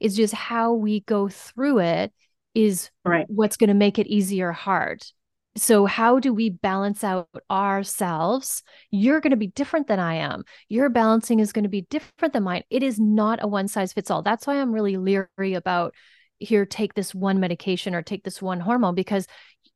It's 0.00 0.16
just 0.16 0.34
how 0.34 0.74
we 0.74 1.00
go 1.00 1.28
through 1.28 1.80
it 1.80 2.12
is 2.54 2.90
right. 3.04 3.26
what's 3.28 3.56
going 3.56 3.68
to 3.68 3.74
make 3.74 3.98
it 3.98 4.06
easier 4.06 4.52
hard. 4.52 5.04
So, 5.56 5.86
how 5.86 6.18
do 6.18 6.34
we 6.34 6.50
balance 6.50 7.02
out 7.02 7.28
ourselves? 7.50 8.62
You're 8.90 9.20
going 9.20 9.30
to 9.30 9.38
be 9.38 9.46
different 9.46 9.86
than 9.86 9.98
I 9.98 10.16
am. 10.16 10.44
Your 10.68 10.90
balancing 10.90 11.40
is 11.40 11.52
going 11.52 11.62
to 11.62 11.70
be 11.70 11.86
different 11.88 12.34
than 12.34 12.42
mine. 12.42 12.62
It 12.68 12.82
is 12.82 13.00
not 13.00 13.42
a 13.42 13.46
one 13.46 13.68
size 13.68 13.94
fits 13.94 14.10
all. 14.10 14.20
That's 14.20 14.46
why 14.46 14.60
I'm 14.60 14.72
really 14.72 14.98
leery 14.98 15.54
about 15.54 15.94
here, 16.38 16.66
take 16.66 16.92
this 16.92 17.14
one 17.14 17.40
medication 17.40 17.94
or 17.94 18.02
take 18.02 18.22
this 18.22 18.42
one 18.42 18.60
hormone 18.60 18.94
because 18.94 19.26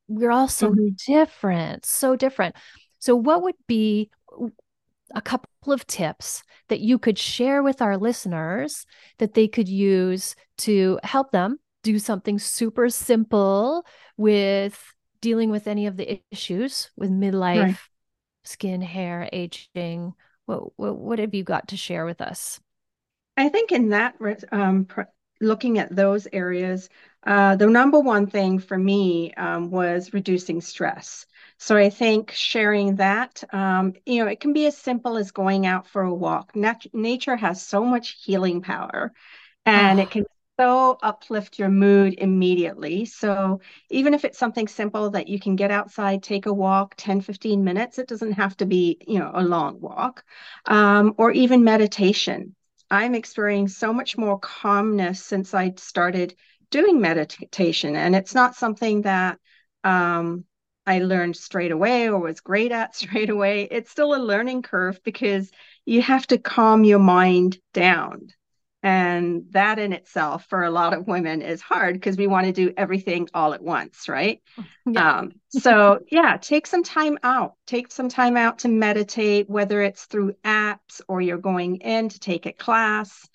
we're 0.07 0.29
all 0.29 0.47
so 0.47 0.69
mm-hmm. 0.69 0.89
different, 1.07 1.85
so 1.85 2.15
different. 2.15 2.55
So, 2.99 3.15
what 3.15 3.41
would 3.41 3.55
be 3.67 4.11
a 5.13 5.21
couple 5.21 5.73
of 5.73 5.85
tips 5.87 6.43
that 6.69 6.79
you 6.79 6.97
could 6.97 7.17
share 7.17 7.61
with 7.61 7.81
our 7.81 7.97
listeners 7.97 8.85
that 9.17 9.33
they 9.33 9.47
could 9.47 9.67
use 9.67 10.35
to 10.59 10.99
help 11.03 11.31
them 11.31 11.59
do 11.83 11.99
something 11.99 12.39
super 12.39 12.89
simple 12.89 13.85
with 14.17 14.93
dealing 15.21 15.51
with 15.51 15.67
any 15.67 15.87
of 15.87 15.97
the 15.97 16.21
issues 16.31 16.89
with 16.95 17.11
midlife, 17.11 17.63
right. 17.63 17.75
skin, 18.43 18.81
hair, 18.81 19.29
aging. 19.31 20.13
What, 20.45 20.77
what, 20.77 20.97
what 20.97 21.19
have 21.19 21.33
you 21.33 21.43
got 21.43 21.69
to 21.69 21.77
share 21.77 22.05
with 22.05 22.21
us? 22.21 22.59
I 23.37 23.49
think 23.49 23.71
in 23.71 23.89
that 23.89 24.15
um, 24.51 24.87
looking 25.41 25.79
at 25.79 25.93
those 25.95 26.27
areas, 26.31 26.89
uh, 27.25 27.55
the 27.55 27.67
number 27.67 27.99
one 27.99 28.27
thing 28.27 28.59
for 28.59 28.77
me 28.77 29.33
um, 29.35 29.69
was 29.69 30.13
reducing 30.13 30.61
stress. 30.61 31.25
So 31.57 31.77
I 31.77 31.89
think 31.89 32.31
sharing 32.31 32.95
that, 32.95 33.43
um, 33.53 33.93
you 34.05 34.23
know, 34.23 34.29
it 34.29 34.39
can 34.39 34.53
be 34.53 34.65
as 34.65 34.77
simple 34.77 35.17
as 35.17 35.31
going 35.31 35.65
out 35.65 35.87
for 35.87 36.01
a 36.01 36.13
walk. 36.13 36.55
Nat- 36.55 36.87
nature 36.93 37.35
has 37.35 37.61
so 37.61 37.83
much 37.85 38.17
healing 38.23 38.61
power, 38.61 39.13
and 39.65 39.99
oh. 39.99 40.03
it 40.03 40.09
can 40.11 40.25
so 40.59 40.97
uplift 41.01 41.59
your 41.59 41.69
mood 41.69 42.15
immediately. 42.19 43.05
So 43.05 43.61
even 43.89 44.13
if 44.13 44.25
it's 44.25 44.37
something 44.37 44.67
simple 44.67 45.09
that 45.11 45.27
you 45.27 45.39
can 45.39 45.55
get 45.55 45.71
outside, 45.71 46.23
take 46.23 46.45
a 46.45 46.53
walk, 46.53 46.95
10, 46.97 47.21
15 47.21 47.63
minutes, 47.63 47.97
it 47.99 48.07
doesn't 48.07 48.33
have 48.33 48.55
to 48.57 48.65
be, 48.65 48.97
you 49.07 49.19
know, 49.19 49.31
a 49.33 49.43
long 49.43 49.79
walk, 49.81 50.23
um, 50.65 51.15
or 51.17 51.31
even 51.31 51.63
meditation. 51.63 52.55
I'm 52.91 53.15
experiencing 53.15 53.69
so 53.69 53.93
much 53.93 54.17
more 54.17 54.37
calmness 54.39 55.23
since 55.23 55.53
I 55.53 55.73
started 55.77 56.35
doing 56.69 57.01
meditation. 57.01 57.95
And 57.95 58.15
it's 58.15 58.35
not 58.35 58.55
something 58.55 59.03
that 59.03 59.39
um, 59.83 60.45
I 60.85 60.99
learned 60.99 61.37
straight 61.37 61.71
away 61.71 62.09
or 62.09 62.19
was 62.19 62.41
great 62.41 62.71
at 62.71 62.95
straight 62.97 63.29
away. 63.29 63.63
It's 63.71 63.89
still 63.91 64.13
a 64.13 64.17
learning 64.17 64.63
curve 64.63 65.01
because 65.03 65.51
you 65.85 66.01
have 66.01 66.27
to 66.27 66.37
calm 66.37 66.83
your 66.83 66.99
mind 66.99 67.59
down. 67.73 68.29
And 68.83 69.43
that 69.51 69.77
in 69.77 69.93
itself, 69.93 70.47
for 70.49 70.63
a 70.63 70.71
lot 70.71 70.93
of 70.93 71.07
women, 71.07 71.41
is 71.41 71.61
hard 71.61 71.93
because 71.93 72.17
we 72.17 72.25
want 72.27 72.47
to 72.47 72.51
do 72.51 72.73
everything 72.75 73.29
all 73.33 73.53
at 73.53 73.61
once, 73.61 74.09
right? 74.09 74.41
Yeah. 74.87 75.19
Um, 75.19 75.33
so, 75.49 75.99
yeah, 76.11 76.37
take 76.37 76.65
some 76.65 76.81
time 76.83 77.19
out. 77.21 77.53
Take 77.67 77.91
some 77.91 78.09
time 78.09 78.37
out 78.37 78.59
to 78.59 78.69
meditate, 78.69 79.49
whether 79.49 79.81
it's 79.81 80.05
through 80.05 80.33
apps 80.43 81.01
or 81.07 81.21
you're 81.21 81.37
going 81.37 81.77
in 81.77 82.09
to 82.09 82.19
take 82.19 82.47
a 82.47 82.53
class. 82.53 83.27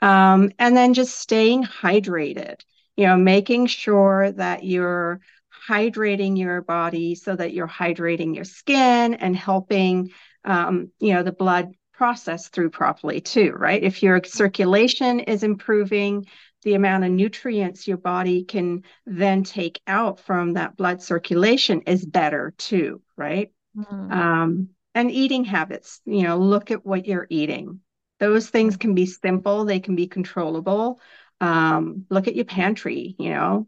Um, 0.00 0.50
and 0.58 0.76
then 0.76 0.94
just 0.94 1.18
staying 1.18 1.64
hydrated, 1.64 2.60
you 2.96 3.06
know, 3.06 3.16
making 3.16 3.66
sure 3.66 4.32
that 4.32 4.64
you're 4.64 5.20
hydrating 5.68 6.38
your 6.38 6.62
body 6.62 7.14
so 7.14 7.34
that 7.34 7.52
you're 7.52 7.68
hydrating 7.68 8.34
your 8.34 8.44
skin 8.44 9.14
and 9.14 9.36
helping, 9.36 10.10
um, 10.44 10.90
you 10.98 11.14
know, 11.14 11.22
the 11.22 11.32
blood 11.32 11.72
process 11.96 12.48
through 12.48 12.70
properly 12.70 13.20
too, 13.20 13.52
right? 13.56 13.82
If 13.82 14.02
your 14.02 14.20
circulation 14.24 15.20
is 15.20 15.42
improving, 15.42 16.26
the 16.62 16.74
amount 16.74 17.04
of 17.04 17.10
nutrients 17.10 17.86
your 17.86 17.98
body 17.98 18.44
can 18.44 18.82
then 19.06 19.44
take 19.44 19.80
out 19.86 20.18
from 20.20 20.54
that 20.54 20.76
blood 20.76 21.02
circulation 21.02 21.82
is 21.82 22.04
better 22.04 22.54
too, 22.58 23.02
right? 23.16 23.52
Mm-hmm. 23.76 24.12
Um, 24.12 24.68
and 24.94 25.10
eating 25.10 25.44
habits, 25.44 26.00
you 26.04 26.22
know, 26.22 26.38
look 26.38 26.70
at 26.70 26.86
what 26.86 27.06
you're 27.06 27.26
eating. 27.28 27.80
Those 28.20 28.48
things 28.48 28.76
can 28.76 28.94
be 28.94 29.06
simple, 29.06 29.64
they 29.64 29.80
can 29.80 29.96
be 29.96 30.06
controllable. 30.06 31.00
Um, 31.40 32.06
look 32.10 32.28
at 32.28 32.36
your 32.36 32.44
pantry, 32.44 33.14
you 33.18 33.30
know. 33.30 33.66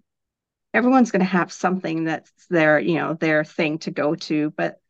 Everyone's 0.72 1.10
going 1.10 1.20
to 1.20 1.26
have 1.26 1.52
something 1.52 2.04
that's 2.04 2.30
their, 2.48 2.78
you 2.78 2.96
know, 2.96 3.14
their 3.14 3.44
thing 3.44 3.78
to 3.78 3.90
go 3.90 4.14
to, 4.14 4.52
but 4.56 4.80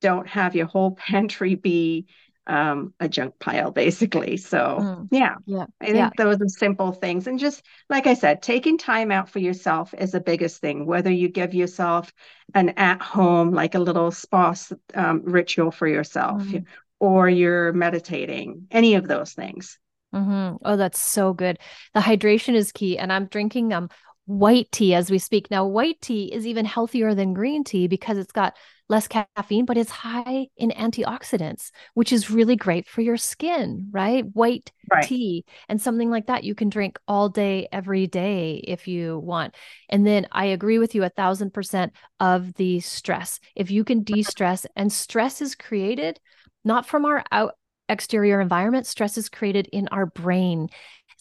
don't 0.00 0.28
have 0.28 0.54
your 0.54 0.66
whole 0.66 0.92
pantry 0.96 1.54
be 1.54 2.06
um, 2.50 2.92
a 2.98 3.08
junk 3.08 3.38
pile, 3.38 3.70
basically. 3.70 4.36
So, 4.36 4.78
mm. 4.80 5.08
yeah, 5.12 5.36
yeah, 5.46 5.66
I 5.80 5.84
think 5.84 5.96
yeah. 5.96 6.10
those 6.16 6.40
are 6.40 6.48
simple 6.48 6.90
things. 6.90 7.28
And 7.28 7.38
just 7.38 7.64
like 7.88 8.08
I 8.08 8.14
said, 8.14 8.42
taking 8.42 8.76
time 8.76 9.12
out 9.12 9.30
for 9.30 9.38
yourself 9.38 9.94
is 9.96 10.10
the 10.10 10.20
biggest 10.20 10.60
thing. 10.60 10.84
Whether 10.84 11.12
you 11.12 11.28
give 11.28 11.54
yourself 11.54 12.12
an 12.52 12.70
at 12.70 13.00
home, 13.00 13.52
like 13.52 13.76
a 13.76 13.78
little 13.78 14.10
spa 14.10 14.54
um, 14.94 15.22
ritual 15.24 15.70
for 15.70 15.86
yourself, 15.86 16.42
mm. 16.42 16.64
or 16.98 17.28
you're 17.28 17.72
meditating, 17.72 18.66
any 18.72 18.96
of 18.96 19.06
those 19.06 19.32
things. 19.32 19.78
Mm-hmm. 20.12 20.56
Oh, 20.64 20.76
that's 20.76 20.98
so 20.98 21.32
good. 21.32 21.60
The 21.94 22.00
hydration 22.00 22.54
is 22.54 22.72
key. 22.72 22.98
And 22.98 23.12
I'm 23.12 23.26
drinking 23.26 23.72
um 23.72 23.90
white 24.30 24.70
tea 24.70 24.94
as 24.94 25.10
we 25.10 25.18
speak. 25.18 25.50
Now, 25.50 25.66
white 25.66 26.00
tea 26.00 26.32
is 26.32 26.46
even 26.46 26.64
healthier 26.64 27.14
than 27.16 27.34
green 27.34 27.64
tea 27.64 27.88
because 27.88 28.16
it's 28.16 28.30
got 28.30 28.56
less 28.88 29.08
caffeine, 29.08 29.64
but 29.64 29.76
it's 29.76 29.90
high 29.90 30.46
in 30.56 30.70
antioxidants, 30.70 31.72
which 31.94 32.12
is 32.12 32.30
really 32.30 32.54
great 32.54 32.86
for 32.86 33.00
your 33.00 33.16
skin, 33.16 33.88
right? 33.90 34.24
White 34.32 34.70
right. 34.88 35.04
tea 35.04 35.44
and 35.68 35.82
something 35.82 36.10
like 36.10 36.26
that 36.26 36.44
you 36.44 36.54
can 36.54 36.68
drink 36.68 36.98
all 37.08 37.28
day, 37.28 37.66
every 37.72 38.06
day 38.06 38.62
if 38.66 38.86
you 38.86 39.18
want. 39.18 39.56
And 39.88 40.06
then 40.06 40.28
I 40.30 40.46
agree 40.46 40.78
with 40.78 40.94
you 40.94 41.02
a 41.02 41.08
thousand 41.08 41.52
percent 41.52 41.92
of 42.20 42.54
the 42.54 42.78
stress. 42.80 43.40
If 43.56 43.72
you 43.72 43.82
can 43.82 44.04
de 44.04 44.22
stress, 44.22 44.64
and 44.76 44.92
stress 44.92 45.42
is 45.42 45.56
created 45.56 46.20
not 46.64 46.86
from 46.86 47.04
our 47.04 47.24
out 47.32 47.54
exterior 47.88 48.40
environment, 48.40 48.86
stress 48.86 49.18
is 49.18 49.28
created 49.28 49.68
in 49.72 49.88
our 49.88 50.06
brain. 50.06 50.68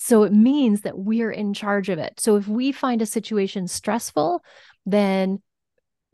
So 0.02 0.24
it 0.24 0.32
means 0.32 0.82
that 0.82 0.98
we're 0.98 1.30
in 1.30 1.54
charge 1.54 1.90
of 1.90 2.00
it. 2.00 2.22
So 2.22 2.38
if 2.38 2.48
we 2.48 2.72
find 2.72 3.02
a 3.02 3.06
situation 3.06 3.68
stressful, 3.68 4.42
then 4.86 5.42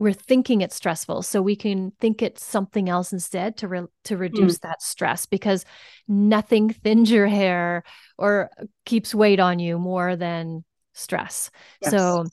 we're 0.00 0.12
thinking 0.12 0.60
it's 0.60 0.74
stressful 0.74 1.22
so 1.22 1.40
we 1.40 1.54
can 1.54 1.92
think 2.00 2.20
it's 2.20 2.44
something 2.44 2.88
else 2.88 3.12
instead 3.12 3.56
to 3.58 3.68
re- 3.68 3.86
to 4.04 4.16
reduce 4.16 4.58
mm. 4.58 4.62
that 4.62 4.82
stress 4.82 5.24
because 5.24 5.64
nothing 6.08 6.68
thins 6.82 7.12
your 7.12 7.28
hair 7.28 7.84
or 8.18 8.50
keeps 8.84 9.14
weight 9.14 9.38
on 9.38 9.60
you 9.60 9.78
more 9.78 10.16
than 10.16 10.64
stress 10.92 11.50
yes. 11.80 11.92
so 11.92 12.24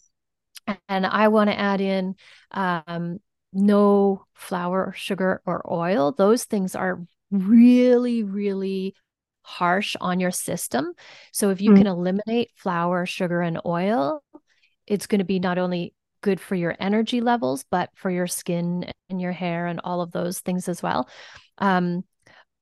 and 0.90 1.06
i 1.06 1.28
want 1.28 1.50
to 1.50 1.58
add 1.58 1.82
in 1.82 2.16
um, 2.52 3.20
no 3.54 4.26
flour 4.34 4.92
sugar 4.98 5.42
or 5.46 5.72
oil 5.72 6.12
those 6.12 6.46
things 6.46 6.76
are 6.76 7.06
really 7.32 8.24
really 8.24 8.96
harsh 9.44 9.96
on 10.02 10.20
your 10.20 10.32
system. 10.32 10.94
So 11.32 11.50
if 11.50 11.62
you 11.62 11.72
mm 11.72 11.78
can 11.78 11.88
eliminate 11.88 12.52
flour, 12.56 13.06
sugar, 13.06 13.42
and 13.42 13.60
oil, 13.66 14.24
it's 14.88 15.08
going 15.08 15.20
to 15.20 15.26
be 15.26 15.40
not 15.40 15.58
only 15.58 15.94
good 16.22 16.40
for 16.40 16.56
your 16.56 16.76
energy 16.80 17.22
levels, 17.22 17.66
but 17.70 17.90
for 17.96 18.10
your 18.10 18.28
skin 18.28 18.86
and 19.10 19.22
your 19.22 19.32
hair 19.32 19.68
and 19.68 19.82
all 19.84 20.02
of 20.02 20.12
those 20.12 20.40
things 20.40 20.70
as 20.70 20.82
well. 20.82 21.08
Um, 21.58 22.04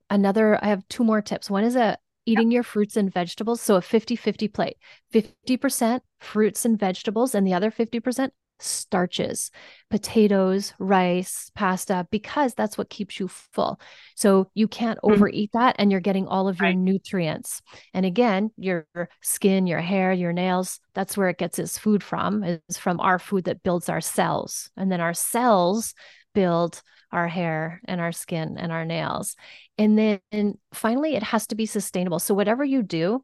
another, 0.09 0.57
I 0.61 0.67
have 0.67 0.87
two 0.87 1.03
more 1.03 1.21
tips. 1.21 1.49
One 1.49 1.63
is 1.63 1.75
a 1.75 1.97
eating 2.25 2.51
your 2.51 2.63
fruits 2.63 2.97
and 2.97 3.11
vegetables. 3.11 3.61
So 3.61 3.75
a 3.75 3.81
50 3.81 4.15
50 4.15 4.47
plate 4.47 4.77
50% 5.13 6.01
fruits 6.19 6.65
and 6.65 6.79
vegetables, 6.79 7.35
and 7.35 7.45
the 7.45 7.53
other 7.53 7.71
50% 7.71 8.29
starches, 8.61 9.51
potatoes, 9.89 10.73
rice, 10.79 11.51
pasta, 11.55 12.07
because 12.11 12.53
that's 12.53 12.77
what 12.77 12.89
keeps 12.89 13.19
you 13.19 13.27
full. 13.27 13.79
So 14.15 14.49
you 14.53 14.67
can't 14.67 14.99
mm-hmm. 14.99 15.13
overeat 15.13 15.51
that 15.53 15.75
and 15.79 15.91
you're 15.91 15.99
getting 15.99 16.27
all 16.27 16.47
of 16.47 16.59
your 16.59 16.69
right. 16.69 16.77
nutrients. 16.77 17.61
And 17.93 18.05
again, 18.05 18.51
your 18.57 18.87
skin, 19.21 19.67
your 19.67 19.81
hair, 19.81 20.13
your 20.13 20.33
nails, 20.33 20.79
that's 20.93 21.17
where 21.17 21.29
it 21.29 21.37
gets 21.37 21.59
its 21.59 21.77
food 21.77 22.03
from, 22.03 22.43
is 22.43 22.77
from 22.77 22.99
our 22.99 23.19
food 23.19 23.45
that 23.45 23.63
builds 23.63 23.89
our 23.89 24.01
cells. 24.01 24.69
And 24.77 24.91
then 24.91 25.01
our 25.01 25.13
cells 25.13 25.93
build 26.33 26.81
our 27.11 27.27
hair 27.27 27.81
and 27.85 27.99
our 27.99 28.11
skin 28.11 28.57
and 28.57 28.71
our 28.71 28.85
nails. 28.85 29.35
And 29.77 29.97
then 29.97 30.57
finally, 30.73 31.15
it 31.15 31.23
has 31.23 31.47
to 31.47 31.55
be 31.55 31.65
sustainable. 31.65 32.19
So, 32.19 32.33
whatever 32.33 32.63
you 32.63 32.83
do, 32.83 33.23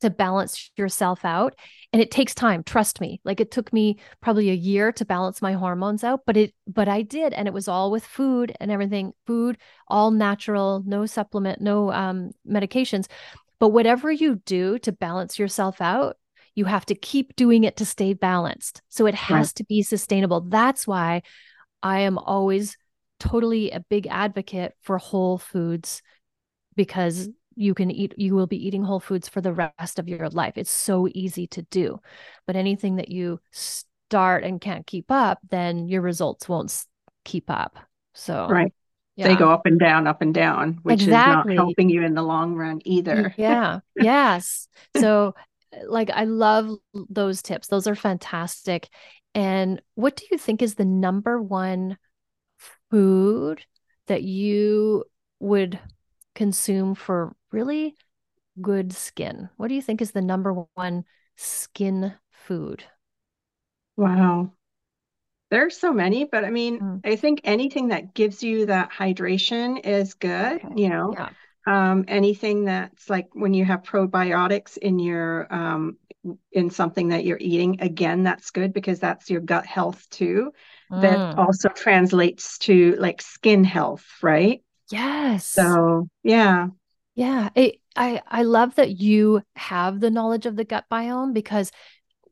to 0.00 0.10
balance 0.10 0.70
yourself 0.76 1.24
out 1.24 1.54
and 1.92 2.02
it 2.02 2.10
takes 2.10 2.34
time 2.34 2.62
trust 2.62 3.00
me. 3.00 3.20
Like 3.24 3.40
it 3.40 3.50
took 3.50 3.72
me 3.72 3.98
probably 4.20 4.50
a 4.50 4.54
year 4.54 4.92
to 4.92 5.04
balance 5.04 5.42
my 5.42 5.52
hormones 5.52 6.04
out 6.04 6.20
but 6.26 6.36
it 6.36 6.54
but 6.66 6.88
I 6.88 7.02
did 7.02 7.32
and 7.32 7.48
it 7.48 7.54
was 7.54 7.68
all 7.68 7.90
with 7.90 8.04
food 8.04 8.54
and 8.60 8.70
everything 8.70 9.12
food 9.26 9.58
all 9.88 10.10
natural 10.10 10.82
no 10.86 11.06
supplement 11.06 11.60
no 11.60 11.92
um 11.92 12.30
medications. 12.48 13.06
But 13.60 13.70
whatever 13.70 14.10
you 14.10 14.36
do 14.44 14.78
to 14.80 14.92
balance 14.92 15.38
yourself 15.38 15.80
out 15.80 16.16
you 16.54 16.64
have 16.64 16.86
to 16.86 16.94
keep 16.94 17.36
doing 17.36 17.62
it 17.62 17.76
to 17.76 17.86
stay 17.86 18.14
balanced. 18.14 18.82
So 18.88 19.06
it 19.06 19.14
has 19.14 19.48
right. 19.48 19.54
to 19.56 19.64
be 19.64 19.82
sustainable. 19.82 20.40
That's 20.40 20.88
why 20.88 21.22
I 21.84 22.00
am 22.00 22.18
always 22.18 22.76
totally 23.20 23.70
a 23.70 23.80
big 23.80 24.06
advocate 24.08 24.74
for 24.82 24.98
whole 24.98 25.38
foods 25.38 26.02
because 26.74 27.28
you 27.58 27.74
can 27.74 27.90
eat 27.90 28.14
you 28.16 28.34
will 28.34 28.46
be 28.46 28.66
eating 28.66 28.84
whole 28.84 29.00
foods 29.00 29.28
for 29.28 29.40
the 29.40 29.52
rest 29.52 29.98
of 29.98 30.08
your 30.08 30.28
life. 30.30 30.54
It's 30.56 30.70
so 30.70 31.08
easy 31.12 31.46
to 31.48 31.62
do. 31.62 32.00
But 32.46 32.56
anything 32.56 32.96
that 32.96 33.10
you 33.10 33.40
start 33.50 34.44
and 34.44 34.60
can't 34.60 34.86
keep 34.86 35.10
up 35.10 35.38
then 35.50 35.88
your 35.88 36.00
results 36.00 36.48
won't 36.48 36.84
keep 37.24 37.50
up. 37.50 37.78
So 38.14 38.48
right. 38.48 38.72
Yeah. 39.16 39.26
they 39.26 39.36
go 39.36 39.50
up 39.50 39.66
and 39.66 39.80
down 39.80 40.06
up 40.06 40.22
and 40.22 40.32
down 40.32 40.78
which 40.84 41.02
exactly. 41.02 41.54
is 41.54 41.56
not 41.56 41.64
helping 41.64 41.90
you 41.90 42.04
in 42.04 42.14
the 42.14 42.22
long 42.22 42.54
run 42.54 42.80
either. 42.84 43.34
Yeah. 43.36 43.80
Yes. 43.96 44.68
So 44.96 45.34
like 45.86 46.10
i 46.10 46.24
love 46.24 46.70
those 47.10 47.42
tips. 47.42 47.68
Those 47.68 47.86
are 47.88 47.96
fantastic. 47.96 48.88
And 49.34 49.82
what 49.96 50.16
do 50.16 50.24
you 50.30 50.38
think 50.38 50.62
is 50.62 50.74
the 50.74 50.84
number 50.84 51.42
one 51.42 51.98
food 52.90 53.64
that 54.06 54.22
you 54.22 55.04
would 55.40 55.78
consume 56.34 56.94
for 56.94 57.34
really 57.52 57.94
good 58.60 58.92
skin? 58.92 59.48
What 59.56 59.68
do 59.68 59.74
you 59.74 59.82
think 59.82 60.00
is 60.02 60.12
the 60.12 60.22
number 60.22 60.64
one 60.74 61.04
skin 61.36 62.14
food? 62.30 62.84
Wow. 63.96 64.52
There's 65.50 65.76
so 65.76 65.92
many, 65.92 66.24
but 66.24 66.44
I 66.44 66.50
mean, 66.50 66.80
mm. 66.80 67.00
I 67.04 67.16
think 67.16 67.40
anything 67.44 67.88
that 67.88 68.14
gives 68.14 68.42
you 68.42 68.66
that 68.66 68.90
hydration 68.92 69.84
is 69.86 70.14
good, 70.14 70.64
okay. 70.64 70.74
you 70.76 70.88
know. 70.88 71.14
Yeah. 71.16 71.30
Um, 71.66 72.06
anything 72.08 72.64
that's 72.64 73.10
like 73.10 73.28
when 73.32 73.52
you 73.52 73.64
have 73.64 73.82
probiotics 73.82 74.78
in 74.78 74.98
your 74.98 75.52
um, 75.52 75.98
in 76.52 76.70
something 76.70 77.08
that 77.08 77.24
you're 77.24 77.38
eating, 77.40 77.80
again, 77.80 78.22
that's 78.22 78.50
good 78.50 78.72
because 78.72 79.00
that's 79.00 79.30
your 79.30 79.40
gut 79.40 79.66
health 79.66 80.06
too. 80.10 80.52
Mm. 80.90 81.02
That 81.02 81.38
also 81.38 81.68
translates 81.68 82.58
to 82.58 82.96
like 82.98 83.20
skin 83.20 83.64
health, 83.64 84.06
right? 84.22 84.62
Yes. 84.90 85.46
So 85.46 86.08
yeah. 86.22 86.68
Yeah. 87.18 87.48
It, 87.56 87.80
I, 87.96 88.22
I 88.28 88.44
love 88.44 88.76
that 88.76 88.96
you 88.96 89.42
have 89.56 89.98
the 89.98 90.10
knowledge 90.10 90.46
of 90.46 90.54
the 90.54 90.62
gut 90.62 90.84
biome 90.88 91.34
because 91.34 91.72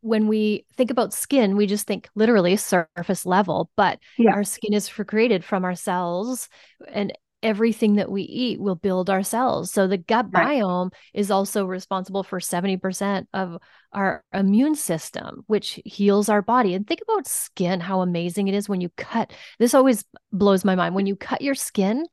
when 0.01 0.29
we 0.29 0.65
think 0.77 0.93
about 0.93 1.13
skin, 1.13 1.57
we 1.57 1.67
just 1.67 1.89
think 1.89 2.09
literally 2.15 2.57
surface 2.57 3.27
level, 3.27 3.69
but 3.77 3.99
yeah. 4.17 4.33
our 4.33 4.45
skin 4.45 4.73
is 4.73 4.89
created 4.89 5.43
from 5.43 5.65
our 5.65 5.75
cells 5.75 6.49
and 6.87 7.13
everything 7.43 7.97
that 7.97 8.13
we 8.13 8.23
eat 8.23 8.61
will 8.61 8.77
build 8.77 9.11
our 9.11 9.25
cells. 9.25 9.73
So 9.73 9.89
the 9.89 9.99
gut 9.99 10.27
right. 10.31 10.63
biome 10.63 10.93
is 11.13 11.33
also 11.33 11.67
responsible 11.67 12.23
for 12.23 12.39
70% 12.39 13.27
of 13.35 13.59
our 13.93 14.23
immune 14.33 14.77
system, 14.77 15.43
which 15.49 15.81
heals 15.85 16.29
our 16.29 16.43
body. 16.43 16.75
And 16.75 16.87
think 16.87 17.01
about 17.03 17.27
skin, 17.27 17.81
how 17.81 18.03
amazing 18.03 18.47
it 18.47 18.55
is 18.55 18.69
when 18.69 18.81
you 18.81 18.91
cut. 18.97 19.33
This 19.59 19.75
always 19.75 20.05
blows 20.31 20.65
my 20.65 20.77
mind. 20.77 20.95
When 20.95 21.07
you 21.07 21.17
cut 21.17 21.43
your 21.43 21.57
skin, 21.57 22.07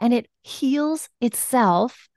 and 0.00 0.14
it 0.14 0.28
heals 0.42 1.08
itself 1.20 2.08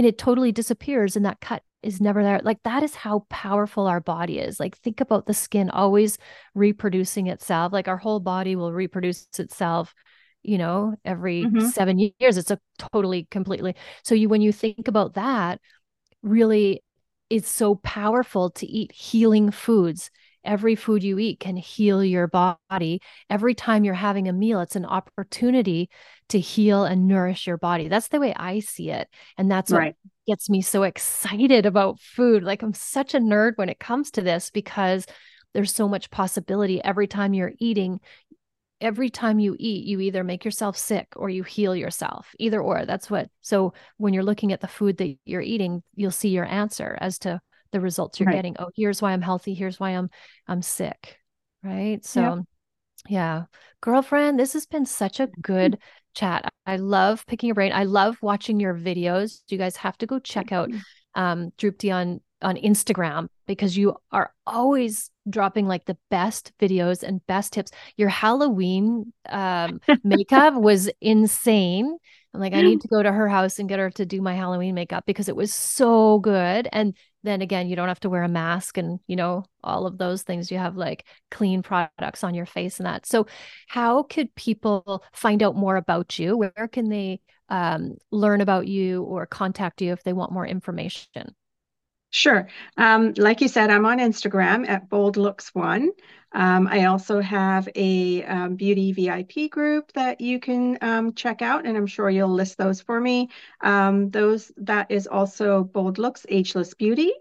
and 0.00 0.06
it 0.06 0.16
totally 0.16 0.50
disappears 0.50 1.14
and 1.14 1.26
that 1.26 1.42
cut 1.42 1.62
is 1.82 2.00
never 2.00 2.22
there. 2.22 2.40
Like 2.42 2.62
that 2.62 2.82
is 2.82 2.94
how 2.94 3.26
powerful 3.28 3.86
our 3.86 4.00
body 4.00 4.38
is. 4.38 4.58
Like 4.58 4.78
think 4.78 5.02
about 5.02 5.26
the 5.26 5.34
skin 5.34 5.68
always 5.68 6.16
reproducing 6.54 7.26
itself. 7.26 7.70
Like 7.70 7.86
our 7.86 7.98
whole 7.98 8.18
body 8.18 8.56
will 8.56 8.72
reproduce 8.72 9.28
itself 9.38 9.94
you 10.42 10.56
know 10.56 10.94
every 11.04 11.42
mm-hmm. 11.42 11.66
7 11.66 11.98
years. 12.18 12.38
It's 12.38 12.50
a 12.50 12.58
totally 12.78 13.28
completely. 13.30 13.76
So 14.02 14.14
you 14.14 14.30
when 14.30 14.40
you 14.40 14.52
think 14.52 14.88
about 14.88 15.12
that 15.16 15.60
really 16.22 16.82
it's 17.28 17.50
so 17.50 17.74
powerful 17.74 18.48
to 18.52 18.66
eat 18.66 18.92
healing 18.92 19.50
foods 19.50 20.10
every 20.44 20.74
food 20.74 21.02
you 21.02 21.18
eat 21.18 21.40
can 21.40 21.56
heal 21.56 22.04
your 22.04 22.26
body. 22.26 23.00
Every 23.28 23.54
time 23.54 23.84
you're 23.84 23.94
having 23.94 24.28
a 24.28 24.32
meal, 24.32 24.60
it's 24.60 24.76
an 24.76 24.86
opportunity 24.86 25.90
to 26.28 26.40
heal 26.40 26.84
and 26.84 27.06
nourish 27.06 27.46
your 27.46 27.58
body. 27.58 27.88
That's 27.88 28.08
the 28.08 28.20
way 28.20 28.34
I 28.34 28.60
see 28.60 28.90
it. 28.90 29.08
And 29.36 29.50
that's 29.50 29.70
what 29.70 29.94
gets 30.26 30.48
me 30.48 30.62
so 30.62 30.82
excited 30.84 31.66
about 31.66 32.00
food. 32.00 32.42
Like 32.42 32.62
I'm 32.62 32.74
such 32.74 33.14
a 33.14 33.20
nerd 33.20 33.52
when 33.56 33.68
it 33.68 33.80
comes 33.80 34.10
to 34.12 34.22
this 34.22 34.50
because 34.50 35.06
there's 35.52 35.74
so 35.74 35.88
much 35.88 36.10
possibility 36.10 36.82
every 36.82 37.06
time 37.06 37.34
you're 37.34 37.52
eating 37.58 38.00
every 38.80 39.10
time 39.10 39.38
you 39.38 39.54
eat 39.58 39.84
you 39.84 40.00
either 40.00 40.24
make 40.24 40.44
yourself 40.44 40.76
sick 40.76 41.08
or 41.16 41.28
you 41.28 41.42
heal 41.42 41.76
yourself 41.76 42.34
either 42.38 42.62
or 42.62 42.86
that's 42.86 43.10
what 43.10 43.28
so 43.42 43.74
when 43.98 44.14
you're 44.14 44.22
looking 44.22 44.52
at 44.52 44.60
the 44.60 44.68
food 44.68 44.96
that 44.96 45.14
you're 45.26 45.42
eating 45.42 45.82
you'll 45.94 46.10
see 46.10 46.30
your 46.30 46.46
answer 46.46 46.96
as 47.00 47.18
to 47.18 47.38
the 47.72 47.80
results 47.80 48.18
you're 48.18 48.26
right. 48.26 48.34
getting 48.34 48.56
oh 48.58 48.70
here's 48.74 49.00
why 49.00 49.12
i'm 49.12 49.22
healthy 49.22 49.54
here's 49.54 49.80
why 49.80 49.90
i'm 49.90 50.08
i'm 50.48 50.62
sick 50.62 51.18
right 51.62 52.04
so 52.04 52.20
yeah. 52.20 52.36
yeah 53.08 53.44
girlfriend 53.80 54.38
this 54.38 54.52
has 54.52 54.66
been 54.66 54.86
such 54.86 55.20
a 55.20 55.28
good 55.40 55.78
chat 56.14 56.52
i 56.66 56.76
love 56.76 57.24
picking 57.26 57.48
your 57.48 57.54
brain 57.54 57.72
i 57.72 57.84
love 57.84 58.16
watching 58.22 58.60
your 58.60 58.74
videos 58.74 59.40
you 59.48 59.58
guys 59.58 59.76
have 59.76 59.96
to 59.98 60.06
go 60.06 60.18
check 60.18 60.52
out 60.52 60.70
um 61.14 61.50
on 61.90 62.20
on 62.42 62.56
Instagram 62.56 63.28
because 63.46 63.76
you 63.76 63.96
are 64.12 64.32
always 64.46 65.10
dropping 65.28 65.66
like 65.66 65.84
the 65.84 65.96
best 66.10 66.52
videos 66.60 67.02
and 67.02 67.24
best 67.26 67.52
tips. 67.52 67.70
Your 67.96 68.08
Halloween 68.08 69.12
um, 69.28 69.80
makeup 70.02 70.54
was 70.56 70.90
insane. 71.00 71.98
I'm 72.32 72.40
like, 72.40 72.52
I 72.54 72.62
need 72.62 72.80
to 72.82 72.88
go 72.88 73.02
to 73.02 73.10
her 73.10 73.28
house 73.28 73.58
and 73.58 73.68
get 73.68 73.80
her 73.80 73.90
to 73.90 74.06
do 74.06 74.22
my 74.22 74.34
Halloween 74.34 74.74
makeup 74.74 75.04
because 75.04 75.28
it 75.28 75.34
was 75.34 75.52
so 75.52 76.20
good. 76.20 76.68
And 76.72 76.96
then 77.24 77.42
again, 77.42 77.68
you 77.68 77.74
don't 77.74 77.88
have 77.88 78.00
to 78.00 78.10
wear 78.10 78.22
a 78.22 78.28
mask 78.28 78.78
and, 78.78 79.00
you 79.08 79.16
know, 79.16 79.44
all 79.64 79.86
of 79.86 79.98
those 79.98 80.22
things. 80.22 80.50
You 80.50 80.58
have 80.58 80.76
like 80.76 81.04
clean 81.30 81.62
products 81.62 82.22
on 82.22 82.34
your 82.34 82.46
face 82.46 82.78
and 82.78 82.86
that. 82.86 83.04
So, 83.04 83.26
how 83.68 84.04
could 84.04 84.32
people 84.36 85.02
find 85.12 85.42
out 85.42 85.56
more 85.56 85.76
about 85.76 86.18
you? 86.20 86.36
Where 86.36 86.68
can 86.70 86.88
they 86.88 87.20
um, 87.48 87.96
learn 88.12 88.40
about 88.40 88.68
you 88.68 89.02
or 89.02 89.26
contact 89.26 89.82
you 89.82 89.92
if 89.92 90.04
they 90.04 90.12
want 90.12 90.32
more 90.32 90.46
information? 90.46 91.34
Sure. 92.10 92.48
Um, 92.76 93.12
like 93.16 93.40
you 93.40 93.48
said, 93.48 93.70
I'm 93.70 93.86
on 93.86 93.98
Instagram 93.98 94.68
at 94.68 94.88
Bold 94.88 95.16
Looks 95.16 95.54
One. 95.54 95.90
Um, 96.32 96.68
I 96.68 96.84
also 96.84 97.20
have 97.20 97.68
a 97.74 98.24
um, 98.24 98.56
beauty 98.56 98.92
VIP 98.92 99.50
group 99.50 99.92
that 99.92 100.20
you 100.20 100.38
can 100.40 100.78
um, 100.80 101.14
check 101.14 101.42
out, 101.42 101.66
and 101.66 101.76
I'm 101.76 101.86
sure 101.86 102.10
you'll 102.10 102.32
list 102.32 102.58
those 102.58 102.80
for 102.80 103.00
me. 103.00 103.30
Um, 103.60 104.10
those 104.10 104.50
that 104.56 104.90
is 104.90 105.06
also 105.06 105.64
Bold 105.64 105.98
Looks 105.98 106.26
Ageless 106.28 106.74
Beauty, 106.74 107.12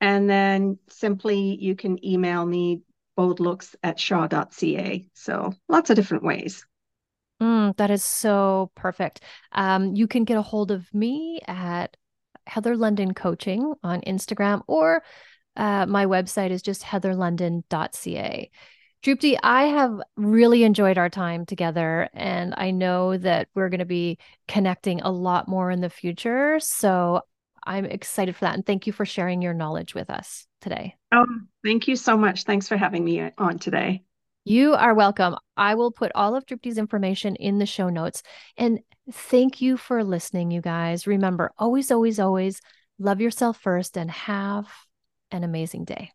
and 0.00 0.28
then 0.28 0.78
simply 0.88 1.56
you 1.60 1.74
can 1.74 2.02
email 2.04 2.44
me 2.44 2.82
boldlooks 3.16 3.76
at 3.82 4.00
shaw.ca. 4.00 5.06
So 5.14 5.54
lots 5.68 5.90
of 5.90 5.96
different 5.96 6.24
ways. 6.24 6.64
Mm, 7.42 7.76
that 7.76 7.90
is 7.90 8.04
so 8.04 8.70
perfect. 8.74 9.22
Um, 9.52 9.94
you 9.94 10.06
can 10.06 10.24
get 10.24 10.36
a 10.36 10.42
hold 10.42 10.70
of 10.70 10.92
me 10.92 11.40
at 11.46 11.96
Heather 12.50 12.76
London 12.76 13.14
Coaching 13.14 13.74
on 13.82 14.00
Instagram, 14.02 14.62
or 14.66 15.02
uh, 15.56 15.86
my 15.86 16.06
website 16.06 16.50
is 16.50 16.62
just 16.62 16.82
heatherlondon.ca. 16.82 18.50
Drupti, 19.02 19.38
I 19.42 19.64
have 19.64 20.00
really 20.16 20.64
enjoyed 20.64 20.98
our 20.98 21.08
time 21.08 21.46
together, 21.46 22.10
and 22.12 22.52
I 22.56 22.70
know 22.70 23.16
that 23.16 23.48
we're 23.54 23.70
going 23.70 23.78
to 23.78 23.86
be 23.86 24.18
connecting 24.46 25.00
a 25.00 25.10
lot 25.10 25.48
more 25.48 25.70
in 25.70 25.80
the 25.80 25.88
future. 25.88 26.60
So 26.60 27.22
I'm 27.64 27.86
excited 27.86 28.36
for 28.36 28.46
that. 28.46 28.54
And 28.54 28.66
thank 28.66 28.86
you 28.86 28.92
for 28.92 29.06
sharing 29.06 29.42
your 29.42 29.54
knowledge 29.54 29.94
with 29.94 30.10
us 30.10 30.46
today. 30.60 30.96
Oh, 31.12 31.26
thank 31.64 31.88
you 31.88 31.96
so 31.96 32.16
much. 32.16 32.44
Thanks 32.44 32.68
for 32.68 32.76
having 32.76 33.04
me 33.04 33.30
on 33.38 33.58
today. 33.58 34.02
You 34.44 34.74
are 34.74 34.94
welcome. 34.94 35.36
I 35.56 35.74
will 35.74 35.92
put 35.92 36.12
all 36.14 36.34
of 36.34 36.46
Drupti's 36.46 36.78
information 36.78 37.36
in 37.36 37.58
the 37.58 37.66
show 37.66 37.88
notes. 37.90 38.22
And 38.56 38.80
thank 39.12 39.60
you 39.60 39.76
for 39.76 40.02
listening, 40.02 40.50
you 40.50 40.60
guys. 40.60 41.06
Remember, 41.06 41.52
always, 41.58 41.90
always, 41.90 42.18
always 42.18 42.60
love 42.98 43.20
yourself 43.20 43.60
first 43.60 43.96
and 43.96 44.10
have 44.10 44.66
an 45.30 45.44
amazing 45.44 45.84
day. 45.84 46.12